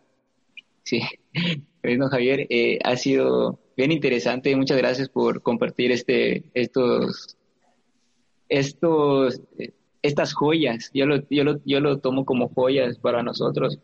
Sí, 0.82 1.02
bueno, 1.82 2.08
Javier, 2.08 2.46
eh, 2.48 2.78
ha 2.82 2.96
sido 2.96 3.60
bien 3.76 3.92
interesante. 3.92 4.54
Muchas 4.56 4.78
gracias 4.78 5.08
por 5.08 5.42
compartir 5.42 5.92
este, 5.92 6.44
estos, 6.54 7.36
estos, 8.48 9.40
estas 10.02 10.32
joyas. 10.32 10.90
Yo 10.94 11.06
lo, 11.06 11.28
yo, 11.28 11.44
lo, 11.44 11.60
yo 11.64 11.80
lo 11.80 11.98
tomo 11.98 12.24
como 12.24 12.48
joyas 12.48 12.98
para 12.98 13.22
nosotros, 13.22 13.78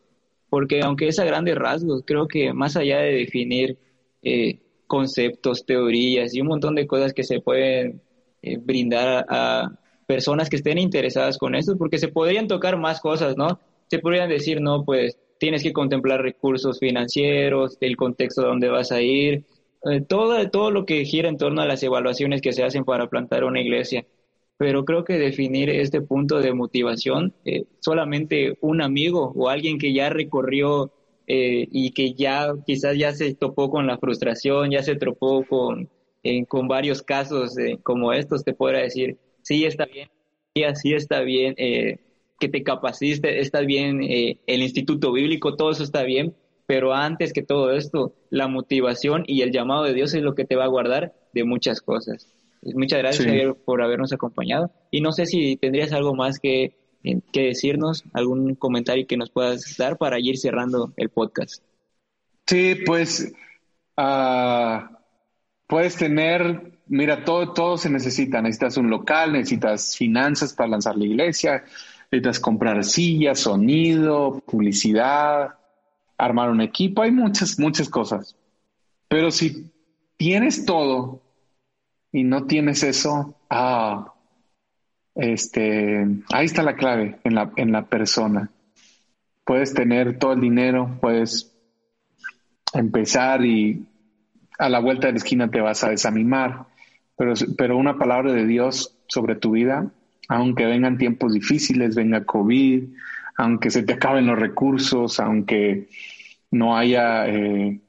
porque 0.49 0.81
aunque 0.83 1.09
es 1.09 1.19
a 1.19 1.25
grandes 1.25 1.57
rasgos, 1.57 2.03
creo 2.07 2.29
que 2.29 2.53
más 2.53 2.77
allá 2.77 2.99
de 2.99 3.13
definir 3.13 3.79
eh, 4.23 4.61
conceptos, 4.87 5.67
teorías 5.67 6.35
y 6.35 6.41
un 6.41 6.49
montón 6.49 6.75
de 6.75 6.87
cosas 6.87 7.13
que 7.13 7.25
se 7.25 7.41
pueden 7.41 8.03
eh, 8.43 8.59
brindar 8.59 9.27
a, 9.29 9.79
personas 10.07 10.49
que 10.49 10.57
estén 10.57 10.79
interesadas 10.79 11.38
con 11.38 11.55
esto, 11.55 11.77
porque 11.77 11.99
se 11.99 12.09
podrían 12.09 12.49
tocar 12.49 12.79
más 12.79 13.01
cosas, 13.01 13.37
¿no? 13.37 13.59
Se 13.88 13.99
podrían 13.99 14.29
decir, 14.29 14.61
no, 14.61 14.85
pues 14.85 15.19
tienes 15.38 15.62
que 15.62 15.73
contemplar 15.73 16.23
recursos 16.23 16.79
financieros, 16.79 17.77
el 17.81 17.97
contexto 17.97 18.42
de 18.42 18.49
dónde 18.49 18.69
vas 18.69 18.92
a 18.92 19.03
ir, 19.03 19.45
eh, 19.85 20.01
todo, 20.01 20.49
todo 20.51 20.71
lo 20.71 20.87
que 20.87 21.05
gira 21.05 21.29
en 21.29 21.37
torno 21.37 21.62
a 21.62 21.66
las 21.66 21.83
evaluaciones 21.83 22.40
que 22.40 22.53
se 22.53 22.64
hacen 22.64 22.85
para 22.85 23.09
plantar 23.09 23.45
una 23.45 23.61
iglesia. 23.61 24.07
Pero 24.59 24.85
creo 24.85 25.05
que 25.05 25.19
definir 25.19 25.69
este 25.69 26.01
punto 26.01 26.40
de 26.40 26.55
motivación, 26.55 27.35
eh, 27.45 27.64
solamente 27.81 28.57
un 28.62 28.81
amigo 28.81 29.33
o 29.37 29.49
alguien 29.49 29.79
que 29.79 29.92
ya 29.92 30.09
recorrió 30.09 30.92
eh, 31.27 31.69
y 31.71 31.90
que 31.90 32.14
ya 32.14 32.55
quizás 32.66 32.97
ya 32.97 33.12
se 33.12 33.35
topó 33.35 33.71
con 33.71 33.87
la 33.87 33.99
frustración, 33.99 34.71
ya 34.71 34.83
se 34.83 34.97
topó 34.97 35.45
con, 35.45 35.90
con 36.49 36.69
varios 36.69 37.03
casos 37.03 37.55
como 37.83 38.12
estos, 38.12 38.45
te 38.45 38.55
podrá 38.55 38.81
decir, 38.81 39.19
sí 39.47 39.65
está 39.65 39.87
bien, 39.87 40.09
sí 40.75 40.93
está 40.95 41.21
bien, 41.21 41.55
que 41.55 42.49
te 42.49 42.63
capacites, 42.65 43.37
está 43.37 43.61
bien 43.61 44.01
el 44.03 44.63
instituto 44.63 45.13
bíblico, 45.13 45.55
todo 45.55 45.71
eso 45.71 45.85
está 45.85 46.03
bien, 46.03 46.35
pero 46.67 46.93
antes 46.93 47.33
que 47.33 47.43
todo 47.43 47.71
esto, 47.71 48.15
la 48.29 48.49
motivación 48.49 49.23
y 49.27 49.43
el 49.43 49.53
llamado 49.53 49.85
de 49.85 49.95
Dios 49.95 50.15
es 50.15 50.23
lo 50.23 50.35
que 50.35 50.45
te 50.45 50.57
va 50.57 50.65
a 50.65 50.69
guardar 50.69 51.15
de 51.33 51.45
muchas 51.45 51.81
cosas. 51.81 52.33
Muchas 52.63 52.99
gracias 52.99 53.55
por 53.65 53.83
habernos 53.83 54.13
acompañado. 54.13 54.73
Y 54.91 55.01
no 55.01 55.13
sé 55.13 55.27
si 55.27 55.57
tendrías 55.57 55.93
algo 55.93 56.17
más 56.17 56.41
que, 56.41 56.75
que 57.33 57.43
decirnos, 57.43 58.03
algún 58.13 58.57
comentario 58.57 59.07
que 59.07 59.17
nos 59.17 59.31
puedas 59.31 59.77
dar 59.79 59.97
para 59.97 60.19
ir 60.19 60.39
cerrando 60.39 60.93
el 60.97 61.11
podcast. 61.11 61.63
Sí, 62.49 62.75
pues 62.85 63.33
uh, 63.97 64.81
puedes 65.69 65.97
tener, 65.97 66.76
mira, 66.87 67.25
todo, 67.25 67.53
todo 67.53 67.77
se 67.79 67.90
necesita. 67.90 68.40
Necesitas 68.42 68.77
un 68.77 68.90
local, 68.90 69.33
necesitas 69.33 69.96
finanzas 69.96 70.53
para 70.53 70.70
lanzar 70.70 70.96
la 70.96 71.05
iglesia, 71.05 71.64
necesitas 72.11 72.40
comprar 72.40 72.85
sillas, 72.85 73.40
sonido, 73.40 74.40
publicidad, 74.46 75.55
armar 76.18 76.51
un 76.51 76.61
equipo, 76.61 77.03
hay 77.03 77.11
muchas, 77.11 77.59
muchas 77.59 77.88
cosas. 77.88 78.37
Pero 79.09 79.31
si 79.31 79.70
tienes 80.16 80.64
todo 80.64 81.22
y 82.12 82.25
no 82.25 82.46
tienes 82.46 82.83
eso, 82.83 83.35
ah, 83.51 84.12
Este, 85.14 86.07
ahí 86.31 86.44
está 86.44 86.62
la 86.62 86.77
clave 86.77 87.18
en 87.25 87.35
la, 87.35 87.51
en 87.57 87.72
la 87.72 87.87
persona. 87.87 88.51
Puedes 89.44 89.72
tener 89.72 90.18
todo 90.18 90.33
el 90.33 90.40
dinero, 90.40 90.99
puedes 91.01 91.57
empezar 92.75 93.42
y 93.44 93.87
a 94.59 94.68
la 94.68 94.81
vuelta 94.81 95.07
de 95.07 95.14
la 95.14 95.18
esquina 95.18 95.49
te 95.49 95.62
vas 95.62 95.85
a 95.85 95.90
desanimar, 95.90 96.66
pero, 97.17 97.35
pero 97.57 97.77
una 97.77 97.99
palabra 97.99 98.33
de 98.33 98.47
Dios 98.47 98.97
sobre 99.09 99.37
tu 99.37 99.53
vida, 99.53 99.91
aunque 100.29 100.67
vengan 100.67 100.99
tiempos 100.99 101.33
difíciles, 101.33 101.95
venga 101.95 102.25
COVID, 102.25 102.85
aunque 103.37 103.71
se 103.71 103.83
te 103.83 103.95
acaben 103.95 104.27
los 104.27 104.39
recursos, 104.39 105.21
aunque 105.21 105.89
no 106.51 106.77
haya, 106.77 107.29
eh, 107.29 107.81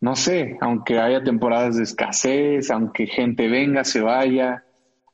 no 0.00 0.16
sé, 0.16 0.56
aunque 0.60 0.98
haya 0.98 1.22
temporadas 1.22 1.76
de 1.76 1.82
escasez, 1.82 2.70
aunque 2.70 3.06
gente 3.06 3.48
venga, 3.48 3.84
se 3.84 4.00
vaya, 4.00 4.64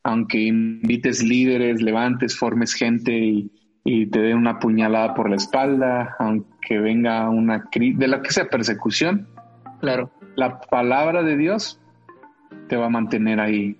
aunque 0.02 0.38
invites 0.38 1.22
líderes, 1.22 1.82
levantes, 1.82 2.36
formes 2.36 2.74
gente 2.74 3.12
y, 3.12 3.50
te 3.84 4.18
den 4.18 4.38
una 4.38 4.60
puñalada 4.60 5.12
por 5.12 5.28
la 5.28 5.36
espalda, 5.36 6.16
aunque 6.18 6.78
venga 6.78 7.28
una 7.28 7.64
crisis, 7.64 7.98
de 7.98 8.08
la 8.08 8.22
que 8.22 8.32
sea 8.32 8.48
persecución. 8.48 9.28
Claro. 9.80 10.10
La 10.36 10.58
palabra 10.58 11.22
de 11.22 11.36
Dios 11.36 11.78
te 12.68 12.76
va 12.76 12.86
a 12.86 12.90
mantener 12.90 13.40
ahí 13.40 13.76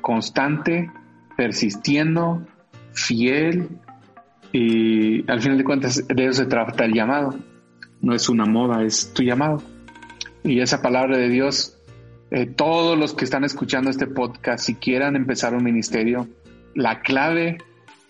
constante, 0.00 0.90
persistiendo, 1.36 2.46
fiel 2.92 3.68
y 4.52 5.30
al 5.30 5.40
final 5.40 5.58
de 5.58 5.64
cuentas 5.64 6.06
de 6.06 6.24
eso 6.26 6.42
se 6.42 6.46
trata 6.46 6.84
el 6.84 6.92
llamado. 6.92 7.34
No 8.00 8.14
es 8.14 8.28
una 8.28 8.44
moda, 8.44 8.82
es 8.82 9.12
tu 9.14 9.22
llamado. 9.22 9.62
Y 10.44 10.60
esa 10.60 10.82
palabra 10.82 11.16
de 11.16 11.28
Dios 11.28 11.78
eh, 12.34 12.46
todos 12.46 12.98
los 12.98 13.12
que 13.12 13.26
están 13.26 13.44
escuchando 13.44 13.90
este 13.90 14.06
podcast, 14.06 14.64
si 14.64 14.74
quieran 14.76 15.16
empezar 15.16 15.54
un 15.54 15.62
ministerio, 15.62 16.28
la 16.74 17.00
clave, 17.00 17.58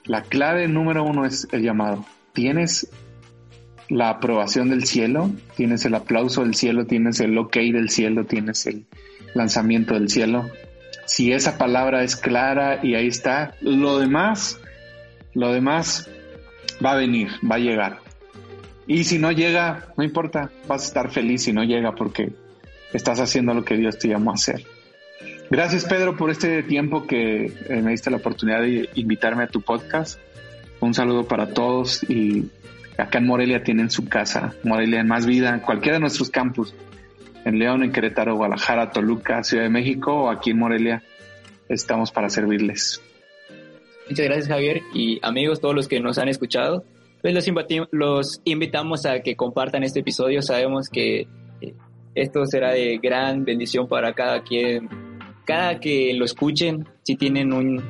la 0.04 0.22
clave 0.22 0.68
número 0.68 1.02
uno 1.02 1.26
es 1.26 1.48
el 1.50 1.62
llamado. 1.62 2.06
Tienes 2.32 2.88
la 3.88 4.10
aprobación 4.10 4.70
del 4.70 4.84
cielo, 4.84 5.32
tienes 5.56 5.84
el 5.86 5.96
aplauso 5.96 6.42
del 6.44 6.54
cielo, 6.54 6.86
tienes 6.86 7.18
el 7.18 7.36
ok 7.36 7.56
del 7.72 7.90
cielo, 7.90 8.24
tienes 8.24 8.64
el 8.66 8.86
lanzamiento 9.34 9.94
del 9.94 10.08
cielo. 10.08 10.50
Si 11.06 11.32
esa 11.32 11.58
palabra 11.58 12.04
es 12.04 12.16
clara 12.16 12.80
y 12.82 12.94
ahí 12.94 13.08
está, 13.08 13.54
lo 13.60 13.98
demás, 13.98 14.60
lo 15.34 15.52
demás 15.52 16.08
va 16.84 16.92
a 16.92 16.96
venir, 16.96 17.28
va 17.48 17.56
a 17.56 17.60
llegar. 17.60 17.98
Y 18.86 19.04
si 19.04 19.18
no 19.18 19.30
llega, 19.32 19.88
no 19.96 20.04
importa, 20.04 20.50
vas 20.66 20.82
a 20.82 20.86
estar 20.86 21.10
feliz 21.10 21.44
si 21.44 21.52
no 21.52 21.64
llega 21.64 21.94
porque 21.94 22.32
estás 22.92 23.20
haciendo 23.20 23.54
lo 23.54 23.64
que 23.64 23.76
Dios 23.76 23.98
te 23.98 24.08
llamó 24.08 24.32
a 24.32 24.34
hacer. 24.34 24.64
Gracias 25.50 25.84
Pedro 25.84 26.16
por 26.16 26.30
este 26.30 26.62
tiempo 26.62 27.06
que 27.06 27.44
eh, 27.68 27.82
me 27.82 27.90
diste 27.90 28.10
la 28.10 28.16
oportunidad 28.16 28.62
de 28.62 28.88
invitarme 28.94 29.44
a 29.44 29.48
tu 29.48 29.60
podcast. 29.60 30.18
Un 30.80 30.94
saludo 30.94 31.28
para 31.28 31.48
todos 31.48 32.02
y 32.08 32.50
acá 32.96 33.18
en 33.18 33.26
Morelia 33.26 33.62
tienen 33.62 33.90
su 33.90 34.08
casa, 34.08 34.54
Morelia 34.64 35.00
en 35.00 35.08
Más 35.08 35.26
Vida, 35.26 35.60
cualquiera 35.60 35.98
de 35.98 36.00
nuestros 36.00 36.30
campus, 36.30 36.74
en 37.44 37.58
León, 37.58 37.82
en 37.82 37.92
Querétaro, 37.92 38.36
Guadalajara, 38.36 38.90
Toluca, 38.90 39.42
Ciudad 39.42 39.64
de 39.64 39.70
México 39.70 40.14
o 40.14 40.30
aquí 40.30 40.50
en 40.50 40.58
Morelia, 40.58 41.02
estamos 41.68 42.12
para 42.12 42.28
servirles. 42.28 43.02
Muchas 44.08 44.26
gracias 44.26 44.48
Javier 44.48 44.82
y 44.94 45.18
amigos, 45.22 45.60
todos 45.60 45.74
los 45.74 45.88
que 45.88 46.00
nos 46.00 46.18
han 46.18 46.28
escuchado, 46.28 46.84
pues 47.22 47.34
los, 47.92 48.40
invitamos 48.44 49.06
a 49.06 49.20
que 49.20 49.36
compartan 49.36 49.84
este 49.84 50.00
episodio. 50.00 50.42
Sabemos 50.42 50.88
que 50.88 51.28
esto 52.14 52.44
será 52.46 52.72
de 52.72 52.98
gran 52.98 53.44
bendición 53.44 53.86
para 53.86 54.12
cada 54.12 54.42
quien, 54.42 54.88
cada 55.44 55.78
que 55.78 56.12
lo 56.14 56.24
escuchen, 56.24 56.86
si 57.04 57.16
tienen 57.16 57.52
un, 57.52 57.80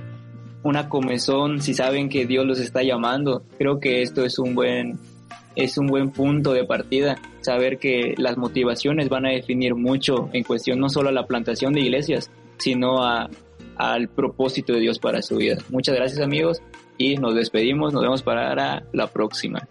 una 0.62 0.88
comezón, 0.88 1.62
si 1.62 1.72
saben 1.72 2.10
que 2.10 2.26
Dios 2.26 2.46
los 2.46 2.60
está 2.60 2.82
llamando. 2.82 3.42
Creo 3.56 3.80
que 3.80 4.02
esto 4.02 4.24
es 4.24 4.38
un 4.38 4.54
buen 4.54 4.98
es 5.56 5.78
un 5.78 5.86
buen 5.86 6.10
punto 6.10 6.52
de 6.52 6.64
partida, 6.64 7.16
saber 7.40 7.78
que 7.78 8.14
las 8.16 8.36
motivaciones 8.36 9.08
van 9.08 9.26
a 9.26 9.30
definir 9.30 9.74
mucho 9.74 10.28
en 10.32 10.44
cuestión 10.44 10.78
no 10.78 10.88
solo 10.88 11.08
a 11.08 11.12
la 11.12 11.26
plantación 11.26 11.72
de 11.72 11.80
iglesias, 11.80 12.30
sino 12.58 13.04
a, 13.04 13.28
al 13.76 14.08
propósito 14.08 14.72
de 14.72 14.80
Dios 14.80 14.98
para 14.98 15.22
su 15.22 15.36
vida. 15.36 15.58
Muchas 15.70 15.94
gracias 15.94 16.20
amigos 16.20 16.62
y 16.98 17.16
nos 17.16 17.34
despedimos, 17.34 17.92
nos 17.92 18.02
vemos 18.02 18.22
para 18.22 18.84
la 18.92 19.06
próxima. 19.08 19.68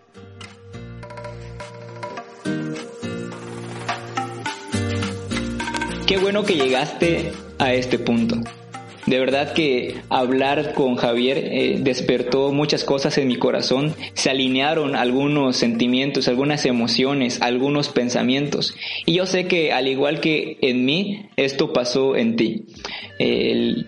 Qué 6.06 6.18
bueno 6.18 6.44
que 6.44 6.56
llegaste 6.56 7.32
a 7.58 7.74
este 7.74 7.98
punto. 7.98 8.36
De 9.06 9.20
verdad 9.20 9.54
que 9.54 9.96
hablar 10.10 10.74
con 10.74 10.96
Javier 10.96 11.38
eh, 11.38 11.78
despertó 11.80 12.52
muchas 12.52 12.84
cosas 12.84 13.18
en 13.18 13.28
mi 13.28 13.36
corazón, 13.36 13.96
se 14.14 14.30
alinearon 14.30 14.96
algunos 14.96 15.58
sentimientos, 15.58 16.28
algunas 16.28 16.66
emociones, 16.66 17.42
algunos 17.42 17.90
pensamientos. 17.90 18.76
Y 19.06 19.14
yo 19.14 19.26
sé 19.26 19.48
que 19.48 19.72
al 19.72 19.88
igual 19.88 20.20
que 20.20 20.58
en 20.62 20.86
mí, 20.86 21.26
esto 21.36 21.74
pasó 21.74 22.16
en 22.16 22.36
ti. 22.36 22.66
El, 23.18 23.88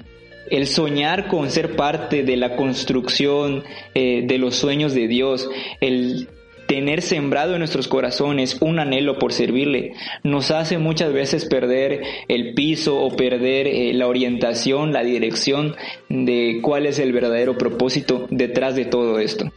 soñar 0.65 1.27
con 1.27 1.49
ser 1.49 1.75
parte 1.75 2.23
de 2.23 2.37
la 2.37 2.55
construcción 2.55 3.63
eh, 3.95 4.23
de 4.25 4.37
los 4.37 4.55
sueños 4.55 4.93
de 4.93 5.07
Dios, 5.07 5.49
el 5.81 6.27
tener 6.67 7.01
sembrado 7.01 7.53
en 7.53 7.59
nuestros 7.59 7.87
corazones 7.87 8.57
un 8.61 8.79
anhelo 8.79 9.19
por 9.19 9.33
servirle, 9.33 9.93
nos 10.23 10.51
hace 10.51 10.77
muchas 10.77 11.13
veces 11.13 11.45
perder 11.45 12.01
el 12.27 12.53
piso 12.53 12.99
o 12.99 13.15
perder 13.15 13.67
eh, 13.67 13.93
la 13.93 14.07
orientación, 14.07 14.93
la 14.93 15.03
dirección 15.03 15.75
de 16.09 16.59
cuál 16.61 16.85
es 16.85 16.99
el 16.99 17.13
verdadero 17.13 17.57
propósito 17.57 18.27
detrás 18.29 18.75
de 18.75 18.85
todo 18.85 19.19
esto. 19.19 19.51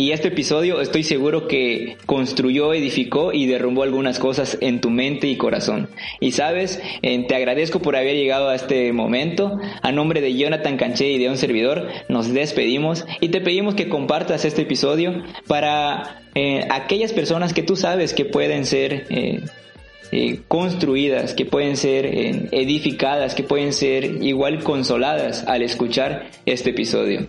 Y 0.00 0.12
este 0.12 0.28
episodio 0.28 0.80
estoy 0.80 1.02
seguro 1.02 1.48
que 1.48 1.96
construyó, 2.06 2.72
edificó 2.72 3.32
y 3.32 3.46
derrumbó 3.46 3.82
algunas 3.82 4.20
cosas 4.20 4.56
en 4.60 4.80
tu 4.80 4.90
mente 4.90 5.26
y 5.26 5.36
corazón. 5.36 5.90
Y 6.20 6.30
sabes, 6.30 6.80
eh, 7.02 7.26
te 7.26 7.34
agradezco 7.34 7.82
por 7.82 7.96
haber 7.96 8.14
llegado 8.14 8.48
a 8.48 8.54
este 8.54 8.92
momento. 8.92 9.58
A 9.82 9.90
nombre 9.90 10.20
de 10.20 10.36
Jonathan 10.36 10.76
Canché 10.76 11.10
y 11.10 11.18
de 11.18 11.28
un 11.28 11.36
servidor, 11.36 11.88
nos 12.08 12.32
despedimos 12.32 13.06
y 13.20 13.30
te 13.30 13.40
pedimos 13.40 13.74
que 13.74 13.88
compartas 13.88 14.44
este 14.44 14.62
episodio 14.62 15.24
para 15.48 16.22
eh, 16.36 16.64
aquellas 16.70 17.12
personas 17.12 17.52
que 17.52 17.64
tú 17.64 17.74
sabes 17.74 18.14
que 18.14 18.24
pueden 18.24 18.66
ser... 18.66 19.04
Eh, 19.10 19.42
construidas, 20.48 21.34
que 21.34 21.44
pueden 21.44 21.76
ser 21.76 22.06
edificadas, 22.06 23.34
que 23.34 23.42
pueden 23.42 23.74
ser 23.74 24.04
igual 24.22 24.64
consoladas 24.64 25.44
al 25.46 25.60
escuchar 25.60 26.30
este 26.46 26.70
episodio. 26.70 27.28